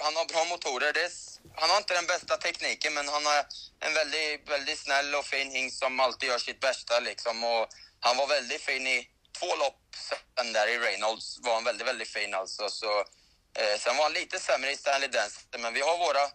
[0.06, 0.92] han har bra motorer.
[0.94, 1.08] Det
[1.56, 3.46] han har inte den bästa tekniken, men han har
[3.80, 7.00] en väldigt, väldigt snäll och fin hingst som alltid gör sitt bästa.
[7.00, 7.44] Liksom.
[7.44, 7.68] Och
[8.00, 9.08] han var väldigt fin i
[9.40, 9.80] två lopp
[10.36, 11.40] sen där i Reynolds.
[11.42, 12.70] var han väldigt, väldigt fin alltså.
[12.70, 13.00] Så,
[13.60, 16.30] eh, sen var han lite sämre i Stanley Dance, men vi har våra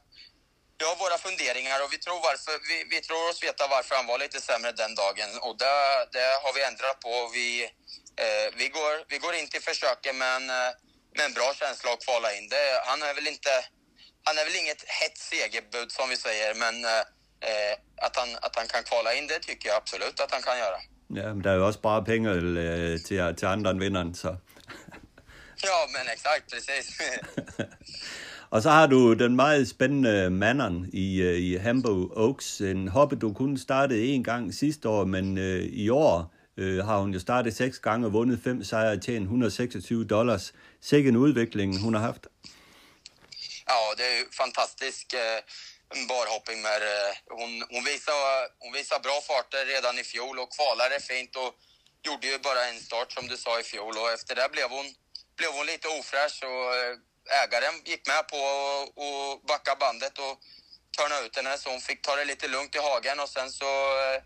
[0.79, 4.07] vi har våra funderingar och vi tror, varför, vi, vi tror oss veta varför han
[4.07, 5.31] var lite sämre den dagen.
[5.41, 5.75] Och det,
[6.13, 7.31] det har vi ändrat på.
[7.33, 7.65] Vi,
[8.25, 10.73] eh, vi, går, vi går in till försöken med en, eh,
[11.17, 12.49] med en bra känsla att kvala in.
[12.49, 13.65] Det, han är väl inte
[14.27, 17.05] han är väl inget hett segerbud som vi säger, men eh,
[17.49, 17.75] eh,
[18.07, 20.79] att, han, att han kan kvala in, det tycker jag absolut att han kan göra.
[21.09, 24.29] Ja, men der er jo også bare penge øh, til, til andre end vinderen, så...
[25.69, 27.01] ja, men exakt, precis.
[28.51, 33.17] Og så har du den meget spændende manden i, øh, i Hamburg Oaks, en hoppe,
[33.17, 37.19] du kun startede en gang sidste år, men øh, i år øh, har hun jo
[37.19, 40.53] startet seks gange og vundet fem sejre og tjent 126 dollars.
[40.81, 42.27] Sikke en udvikling, hun har haft.
[43.67, 45.41] Ja, det är ju fantastisk eh,
[46.09, 51.01] barhopping med eh, hon, hon, visade, hon visade bra farter redan i fjol och kvalade
[51.01, 51.55] fint och
[52.07, 54.87] gjorde ju bara en start som du sa i fjol och efter det blev hon,
[55.37, 56.97] blev hon lite ofräsch och eh,
[57.43, 58.41] ägaren gick med på
[59.07, 60.35] att backa bandet och
[60.97, 63.71] törna ut henne så hon fick ta det lite lugnt i hagen och sen så
[64.05, 64.23] eh,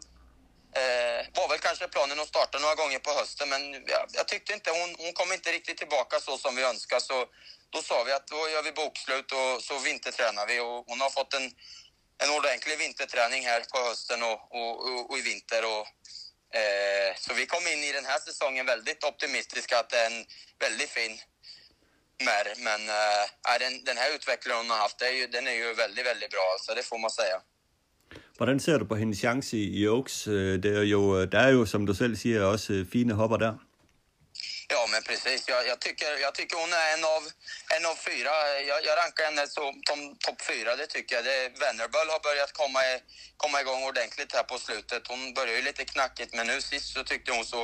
[0.73, 4.53] eh, var väl kanske planen att starta några gånger på hösten men jag, jag tyckte
[4.53, 7.27] inte hon, hon kom inte riktigt tillbaka så som vi önskade så
[7.71, 11.11] då sa vi att då gör vi bokslut och så vintertränar vi och hon har
[11.11, 11.51] fått en,
[12.23, 15.65] en ordentlig vinterträning här på hösten och, och, och, och i vinter.
[15.65, 15.87] Och,
[16.59, 20.27] eh, så vi kom in i den här säsongen väldigt optimistiska att det är en
[20.59, 21.21] väldigt fin
[22.25, 22.55] mär.
[22.57, 25.75] Men eh, den, den här utvecklingen hon har haft, det är ju, den är ju
[25.75, 27.43] väldigt, väldigt bra, så det får man säga.
[28.37, 30.27] Hvordan ser du på hendes chance i Oaks?
[30.27, 33.13] Øh, det er jo, øh, der er jo, som du selv siger, også øh, fine
[33.13, 33.55] hopper der.
[34.73, 35.41] Ja, men precis.
[35.53, 37.23] Jag, jag, tycker, jag tycker hon är en av,
[37.77, 38.35] en av fyra.
[38.71, 39.73] Jag, jag rankar henne som
[40.25, 41.25] topp fyra, det tycker jag.
[41.25, 41.39] Det,
[42.15, 42.81] har börjat komma,
[43.43, 45.03] komma igång ordentligt här på slutet.
[45.13, 47.63] Hon började ju lite knackigt, men nu sist så tyckte hon så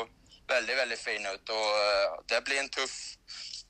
[0.55, 1.49] väldigt, väldigt fin ut.
[1.57, 2.97] Och, uh, det blir en tuff,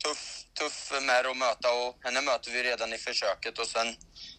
[0.05, 3.59] tuff, tuff med att möta och henne möter vi redan i försöket.
[3.59, 3.97] Och sen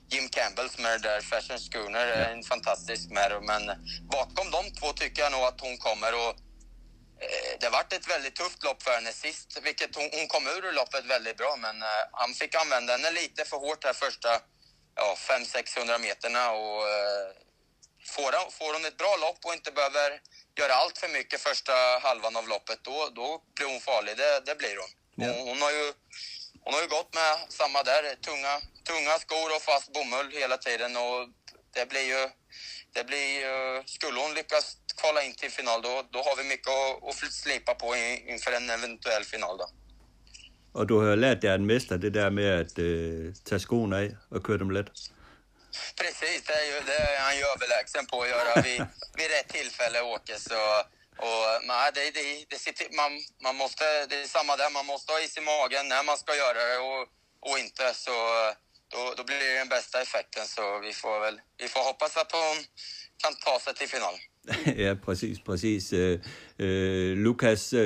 [0.10, 3.64] Jim Campbell som är där, Fashion Schooner, är en fantastisk med Men
[4.12, 6.14] bakom de två tycker jag nog att hon kommer.
[6.14, 6.34] Och
[7.24, 10.72] eh, det vart ett väldigt tufft lopp för henne sist, vilket hon, hon kom ur
[10.72, 14.30] loppet väldigt bra, men eh, han fick använda henne lite för hårt här första
[14.96, 17.28] ja, 500-600 meterna och eh,
[18.16, 20.20] får, hon, får hon ett bra lopp och inte behöver
[20.60, 24.18] göra allt för mycket första halvan av loppet, då, då blir hon farlig.
[24.18, 24.90] Det, det blir hon.
[25.22, 25.28] Ja.
[25.38, 25.86] Hon, hon, har ju,
[26.64, 28.54] hon har ju gått med samma där, tunga,
[28.90, 31.20] tunga skor och fast bomull hela tiden och
[31.76, 32.24] det blir ju,
[32.96, 34.66] det blir ju, skulle hon lyckas
[35.02, 38.52] kvala in till final då, då har vi mycket att, att slipa på in- inför
[38.52, 39.68] en eventuell final då.
[40.78, 44.10] Og du har lært dig en mester det der med at øh, tage skoene af
[44.32, 44.90] og køre dem let.
[46.02, 48.82] Precis, det är, ju, det är han ju överlägsen på att göra vid,
[49.18, 50.40] vid rätt tillfälle, Åke.
[50.40, 50.60] Så,
[51.26, 53.12] och, eh, nej, det, det, det, sitter, man,
[53.46, 56.32] man måste, det är samma där, man måste ha is i magen när man ska
[56.44, 57.04] göra det och,
[57.50, 57.86] och inte.
[58.06, 58.52] Så eh,
[58.94, 60.46] då, då blir det den bästa effekten.
[60.46, 62.58] Så vi får väl vi får hoppas att hon
[63.24, 64.16] kan ta sig till final.
[64.86, 65.94] ja, precis, precis.
[65.94, 66.20] Uh,
[66.60, 67.80] uh, Lukas, uh,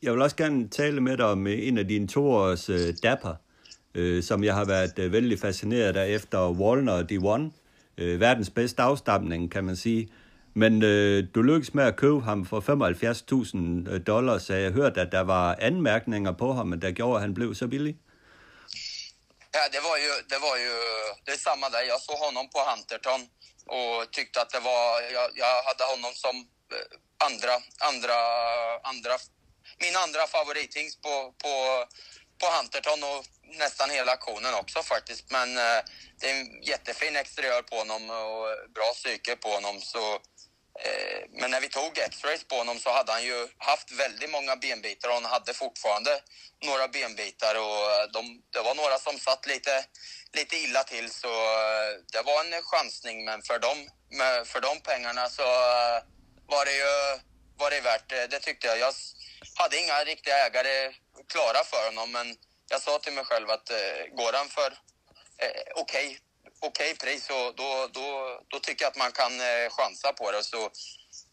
[0.00, 3.36] jag vill också gärna tala med dig om en av dina toårs uh, dapper,
[4.22, 7.50] som jag har varit väldigt fascinerad av efter Walner D1.
[8.18, 10.06] Världens bästa bedste kan man säga.
[10.62, 15.00] Men øh, du lykkedes med at købe ham for 75.000 øh, dollars, så jeg hørte,
[15.00, 17.94] at der var anmærkninger på ham, der gjorde, at han blev så billig.
[19.56, 20.74] Ja, det var ju, det var ju,
[21.24, 21.82] det är samma där.
[21.92, 23.20] Jag såg honom på Hunterton
[23.76, 24.84] och tyckte att det var,
[25.16, 26.36] jag, jag hade honom som
[26.76, 26.86] øh,
[27.28, 27.54] andra,
[27.90, 28.18] andra,
[28.92, 29.14] andra,
[29.84, 31.54] min andra favorithingst på, på,
[32.40, 33.20] på Hunterton och
[33.64, 35.24] nästan hela aktionen också faktiskt.
[35.36, 35.80] Men øh,
[36.20, 38.46] det är en jättefin exteriör på honom och
[38.76, 39.80] bra psyke på honom.
[39.80, 40.04] Så,
[40.84, 44.56] Eh, men när vi tog X-rays på honom så hade han ju haft väldigt många
[44.56, 46.20] benbitar och han hade fortfarande
[46.64, 49.84] några benbitar och eh, de, det var några som satt lite,
[50.32, 53.88] lite illa till så eh, det var en chansning men för de,
[54.44, 55.42] för de pengarna så
[56.46, 57.18] var det ju
[57.56, 58.78] var det värt det, det tyckte jag.
[58.78, 58.94] Jag
[59.54, 60.92] hade inga riktiga ägare
[61.32, 62.36] klara för honom men
[62.70, 63.70] jag sa till mig själv att
[64.12, 64.70] går han för
[65.38, 66.18] eh, okej
[66.60, 70.42] okej pris så då, då, då tycker jag att man kan eh, chansa på det.
[70.42, 70.70] Så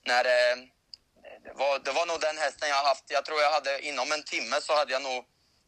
[0.06, 0.56] när eh,
[1.44, 3.04] det var, det var nog den hästen jag haft.
[3.08, 5.26] Jag tror jag hade inom en timme så hade jag nog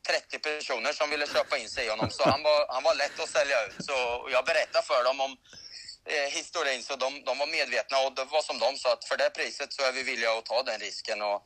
[0.08, 2.10] 30 personer som ville köpa in sig i honom.
[2.10, 3.86] Så han var, han var lätt att sälja ut.
[3.86, 5.38] Så jag berättade för dem om
[6.06, 9.18] eh, historien så de, de var medvetna och det var som de sa att för
[9.18, 11.22] det priset så är vi villiga att ta den risken.
[11.22, 11.44] Och,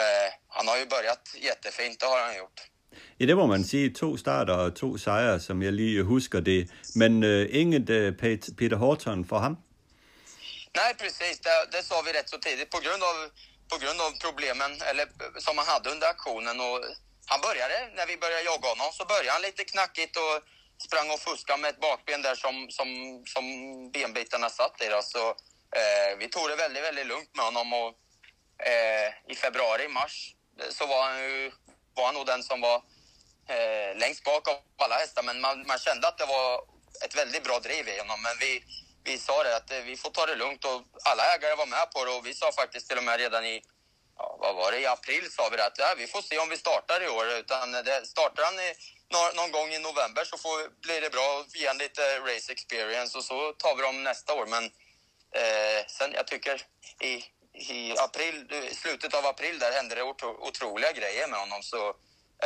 [0.00, 2.60] eh, han har ju börjat jättefint, det har han gjort.
[3.20, 3.90] Ja, det må man sige.
[3.90, 6.70] To starter og to sejre, som jeg lige husker det.
[6.94, 8.16] Men øh, inget øh,
[8.58, 9.56] Peter Horton for ham?
[10.76, 11.36] Nej, precis.
[11.44, 13.16] Det, det sa vi rätt så tidigt på grund, av,
[13.72, 15.06] på grund av problemen eller,
[15.46, 16.56] som han hade under aktionen.
[16.66, 16.78] Och
[17.32, 20.34] han började, när vi började jogga honom, så började han lite knackigt och
[20.86, 22.88] sprang och fuskade med ett bakben där som, som,
[23.34, 23.44] som
[23.94, 24.88] benbitarna satt i.
[24.94, 25.00] Då.
[25.02, 25.24] Så,
[25.78, 27.90] eh, vi tog det väldigt, väldigt lugnt med honom och
[28.70, 30.34] eh, i februari, mars
[30.70, 31.50] så var han, ju,
[31.98, 32.76] var han nog den som var
[33.48, 35.22] eh, längst bak av alla hästar.
[35.22, 36.50] Men man, man kände att det var
[37.04, 38.22] ett väldigt bra driv i honom.
[38.22, 38.64] Men vi,
[39.04, 41.90] vi sa det att eh, vi får ta det lugnt och alla ägare var med
[41.90, 43.62] på det och vi sa faktiskt till och med redan i
[44.18, 46.48] ja, vad var det, i april sa vi det att ja, vi får se om
[46.48, 47.26] vi startar i år.
[47.40, 48.74] Utan det, startar han i,
[49.34, 53.24] någon gång i november så får, blir det bra ge han lite race experience och
[53.24, 54.46] så tar vi dem nästa år.
[54.46, 54.64] Men
[55.40, 56.62] eh, sen jag tycker
[57.00, 57.24] i,
[57.58, 61.62] i april, i slutet av april där hände det otro, otroliga grejer med honom.
[61.62, 61.88] Så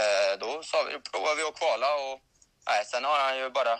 [0.00, 2.20] eh, då sa vi, provar vi att kvala och
[2.68, 3.72] nej, sen har han ju bara,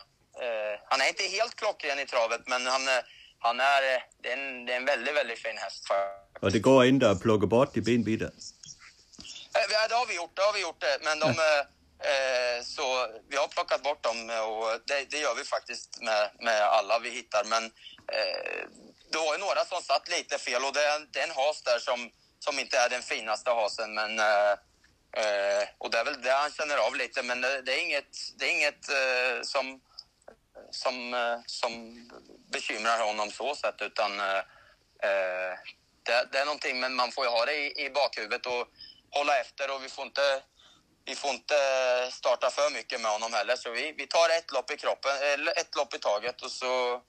[0.45, 3.03] eh, han är inte helt klockren i travet men han, eh,
[3.39, 5.87] han är, eh, det är, en, det är en väldigt, väldigt fin häst.
[5.89, 6.23] faktiskt.
[6.43, 8.31] Og det går inte at plukke bort de benbitter.
[9.55, 10.99] Eh, Ja, det har vi gjort, det har vi gjort det.
[11.05, 16.01] Men de, eh, så vi har plockat bort dem och det, det gör vi faktiskt
[16.01, 17.45] med, med alla vi hittar.
[17.45, 17.65] Men
[19.13, 21.63] det var ju några som satt lite fel och det är, det är en has
[21.63, 23.95] där som, som inte är den finaste hasen.
[23.95, 24.53] Men, eh,
[25.21, 28.13] eh, och det är väl det han känner av lite, men det, det är inget,
[28.39, 29.81] det är inget eh, som,
[30.71, 31.73] som, eh, som
[32.53, 34.43] bekymrar honom så sätt utan eh,
[35.09, 35.53] eh,
[36.03, 38.69] det, det är någonting, men man får ju ha det i, i bakhuvudet och
[39.11, 40.43] hålla efter och vi får inte
[41.05, 41.55] vi får inte
[42.11, 43.57] starta för mycket med honom heller.
[43.57, 47.03] Så vi, vi tar ett lopp i kroppen, eller ett lopp i taget och så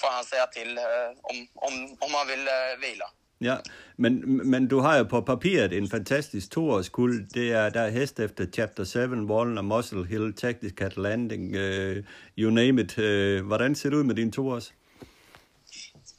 [0.00, 0.84] får han säga till eh,
[1.22, 3.10] om, om, om han vill eh, vila.
[3.38, 3.56] Ja,
[3.96, 7.30] men, men du har jo på papiret en fantastisk toårskuld.
[7.34, 12.04] Det der er hest efter Chapter 7, Wallen Muscle Hill, Tactical Landing, uh,
[12.38, 12.98] you name it.
[12.98, 14.72] Uh, hvordan ser det ud med din toårs?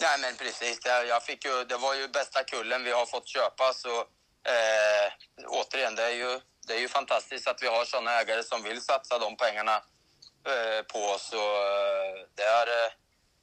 [0.02, 3.74] Nej men precis, jag fick ju, det var ju bästa kullen vi har fått köpa
[3.74, 3.94] så
[4.54, 5.08] eh,
[5.48, 8.82] återigen, det är, ju, det är ju fantastiskt att vi har sådana ägare som vill
[8.82, 9.76] satsa de pengarna
[10.52, 11.34] eh, på oss.
[11.34, 12.92] Och, eh, det, är, eh,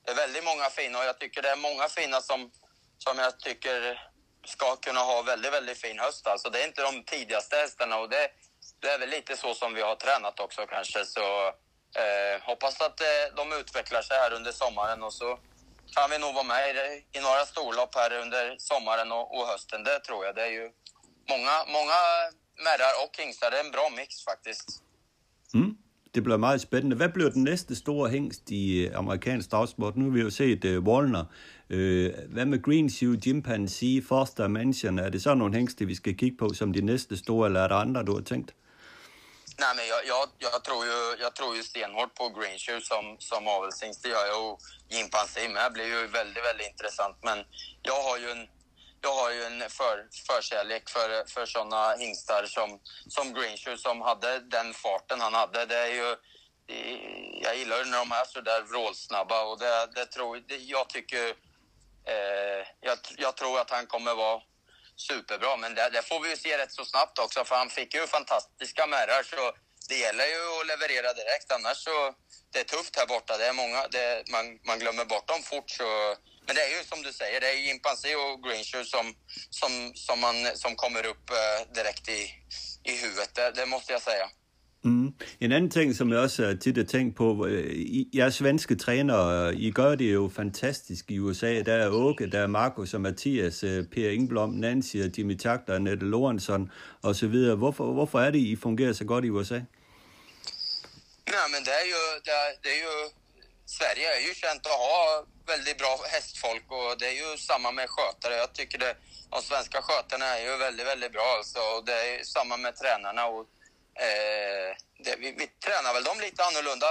[0.05, 2.51] det är väldigt många fina och jag tycker det är många fina som,
[2.98, 4.11] som jag tycker
[4.44, 6.26] ska kunna ha väldigt, väldigt fin höst.
[6.26, 8.28] Alltså det är inte de tidigaste hästarna och det,
[8.80, 11.05] det är väl lite så som vi har tränat också kanske.
[11.05, 11.46] Så
[12.03, 15.38] eh, hoppas att eh, de utvecklar sig här under sommaren och så
[15.94, 19.84] kan vi nog vara med i, i några storlopp här under sommaren och, och, hösten.
[19.84, 20.34] Det tror jag.
[20.34, 20.70] Det är ju
[21.28, 21.98] många, många
[22.64, 23.51] märrar och hingstar.
[23.51, 24.68] Det är en bra mix faktiskt.
[25.55, 25.76] Mm.
[26.15, 26.97] Det bliver meget spændende.
[26.97, 29.97] Hvad bliver den næste store hængst i øh, amerikansk dragsport?
[29.97, 31.25] Nu har vi jo set øh, uh, Wallner.
[31.71, 34.99] Uh, øh, hvad med Green Shoe, Chimpanzee, Foster Mansion?
[34.99, 37.69] Er det så nogle hængste, vi skal kigge på som de næste store, eller er
[37.69, 38.55] der andre, du har tænkt?
[39.63, 43.05] Nej, men jag, jag, jag, tror ju, jag tror ju stenhårt på Green Shoe som,
[43.31, 44.03] som avelshingst.
[44.03, 44.57] Det gör jag och
[44.93, 45.67] Chimpanzee med.
[45.77, 47.17] blir ju väldigt, väldigt intressant.
[47.29, 47.39] Men
[47.91, 48.45] jag har ju en
[49.03, 54.38] jag har ju en för, förkärlek för, för såna hingstar som, som Greenshoe som hade
[54.38, 55.66] den farten han hade.
[55.66, 56.16] Det är ju,
[57.42, 61.28] jag gillar när de är så där vrålsnabba och det, det tror, det, jag tycker
[62.07, 64.42] eh, jag, jag, tror att han kommer vara
[64.96, 65.57] superbra.
[65.57, 68.07] Men det, det, får vi ju se rätt så snabbt också för han fick ju
[68.07, 69.53] fantastiska märrar så
[69.88, 72.14] det gäller ju att leverera direkt annars så
[72.53, 73.38] det är tufft här borta.
[73.38, 76.16] Det är många, det, man, man glömmer bort dem fort så
[76.51, 79.07] men det är ju som du säger, det är Jimpansi och Greenshoe som,
[79.51, 82.20] som, som, man, som kommer upp uh, direkt i,
[82.90, 83.30] i huvudet.
[83.34, 84.26] Det, det måste jag säga.
[84.84, 85.12] Mm.
[85.38, 89.55] En anden ting, som jeg også tit har tænkt på, øh, I, jeres svenske trænere,
[89.55, 91.62] I gør det jo fantastisk i USA.
[91.62, 96.07] Der er Åke, der er Markus og Mathias, øh, Per Ingblom, Nancy Jimmy Takter, Nette
[96.07, 96.70] Lorentzen
[97.03, 97.57] og så videre.
[97.57, 99.61] Hvorfor, hvorfor er det, I fungerer så godt i USA?
[101.34, 103.20] Nej, men det är ju, det är, det är ju
[103.79, 107.91] Sverige är ju känt att ha väldigt bra hästfolk och det är ju samma med
[107.91, 108.35] skötare.
[108.37, 108.97] Jag tycker det,
[109.31, 111.61] de svenska skötarna är ju väldigt, väldigt bra alltså.
[111.61, 113.27] Och det är samma med tränarna.
[113.27, 113.47] Och,
[114.07, 116.87] eh, det, vi, vi, tränar väl dem lite annorlunda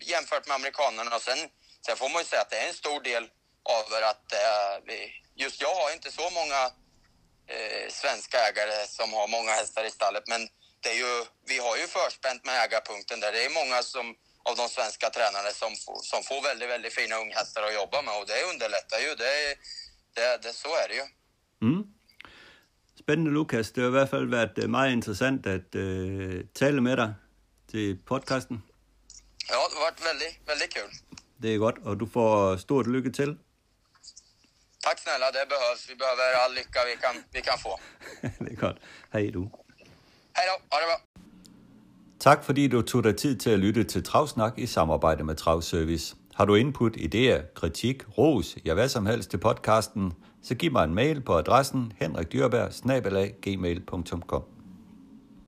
[0.00, 1.16] jämfört med amerikanerna.
[1.16, 1.38] Och sen,
[1.86, 3.24] sen får man ju säga att det är en stor del
[3.62, 6.60] av att eh, vi, just jag har inte så många
[7.46, 10.24] eh, svenska ägare som har många hästar i stallet.
[10.26, 10.48] Men
[10.80, 13.32] det är ju, vi har ju förspänt med ägarpunkten där.
[13.32, 14.16] Det är många som
[14.48, 15.72] av de svenska tränarna som,
[16.10, 19.10] som får väldigt, väldigt fina unghästar att jobba med och det underlättar ju.
[19.22, 19.32] Det,
[20.16, 21.06] det, det, så är det ju.
[21.68, 21.82] Mm.
[23.00, 23.72] Spændende, Lukas.
[23.72, 27.14] Det har i hvert fald været øh, meget interessant at uh, tale med dig
[27.70, 28.62] til podcasten.
[29.50, 30.90] Ja, det har varit väldigt, väldigt kul.
[31.42, 33.36] Det är gott och du får stort lycka till.
[34.82, 35.90] Tack snälla, det behövs.
[35.90, 37.80] Vi behöver all lycka vi kan, vi kan få.
[38.44, 38.76] det är gott.
[39.10, 39.40] Hej du.
[40.32, 41.09] Hej då, ha det bra.
[42.20, 46.16] Tak fordi du tog dig tid til at lytte til Travsnak i samarbejde med Travservice.
[46.34, 50.12] Har du input, idéer, kritik, ros, ja hvad som helst til podcasten,
[50.42, 52.72] så giv mig en mail på adressen henrikdyrberg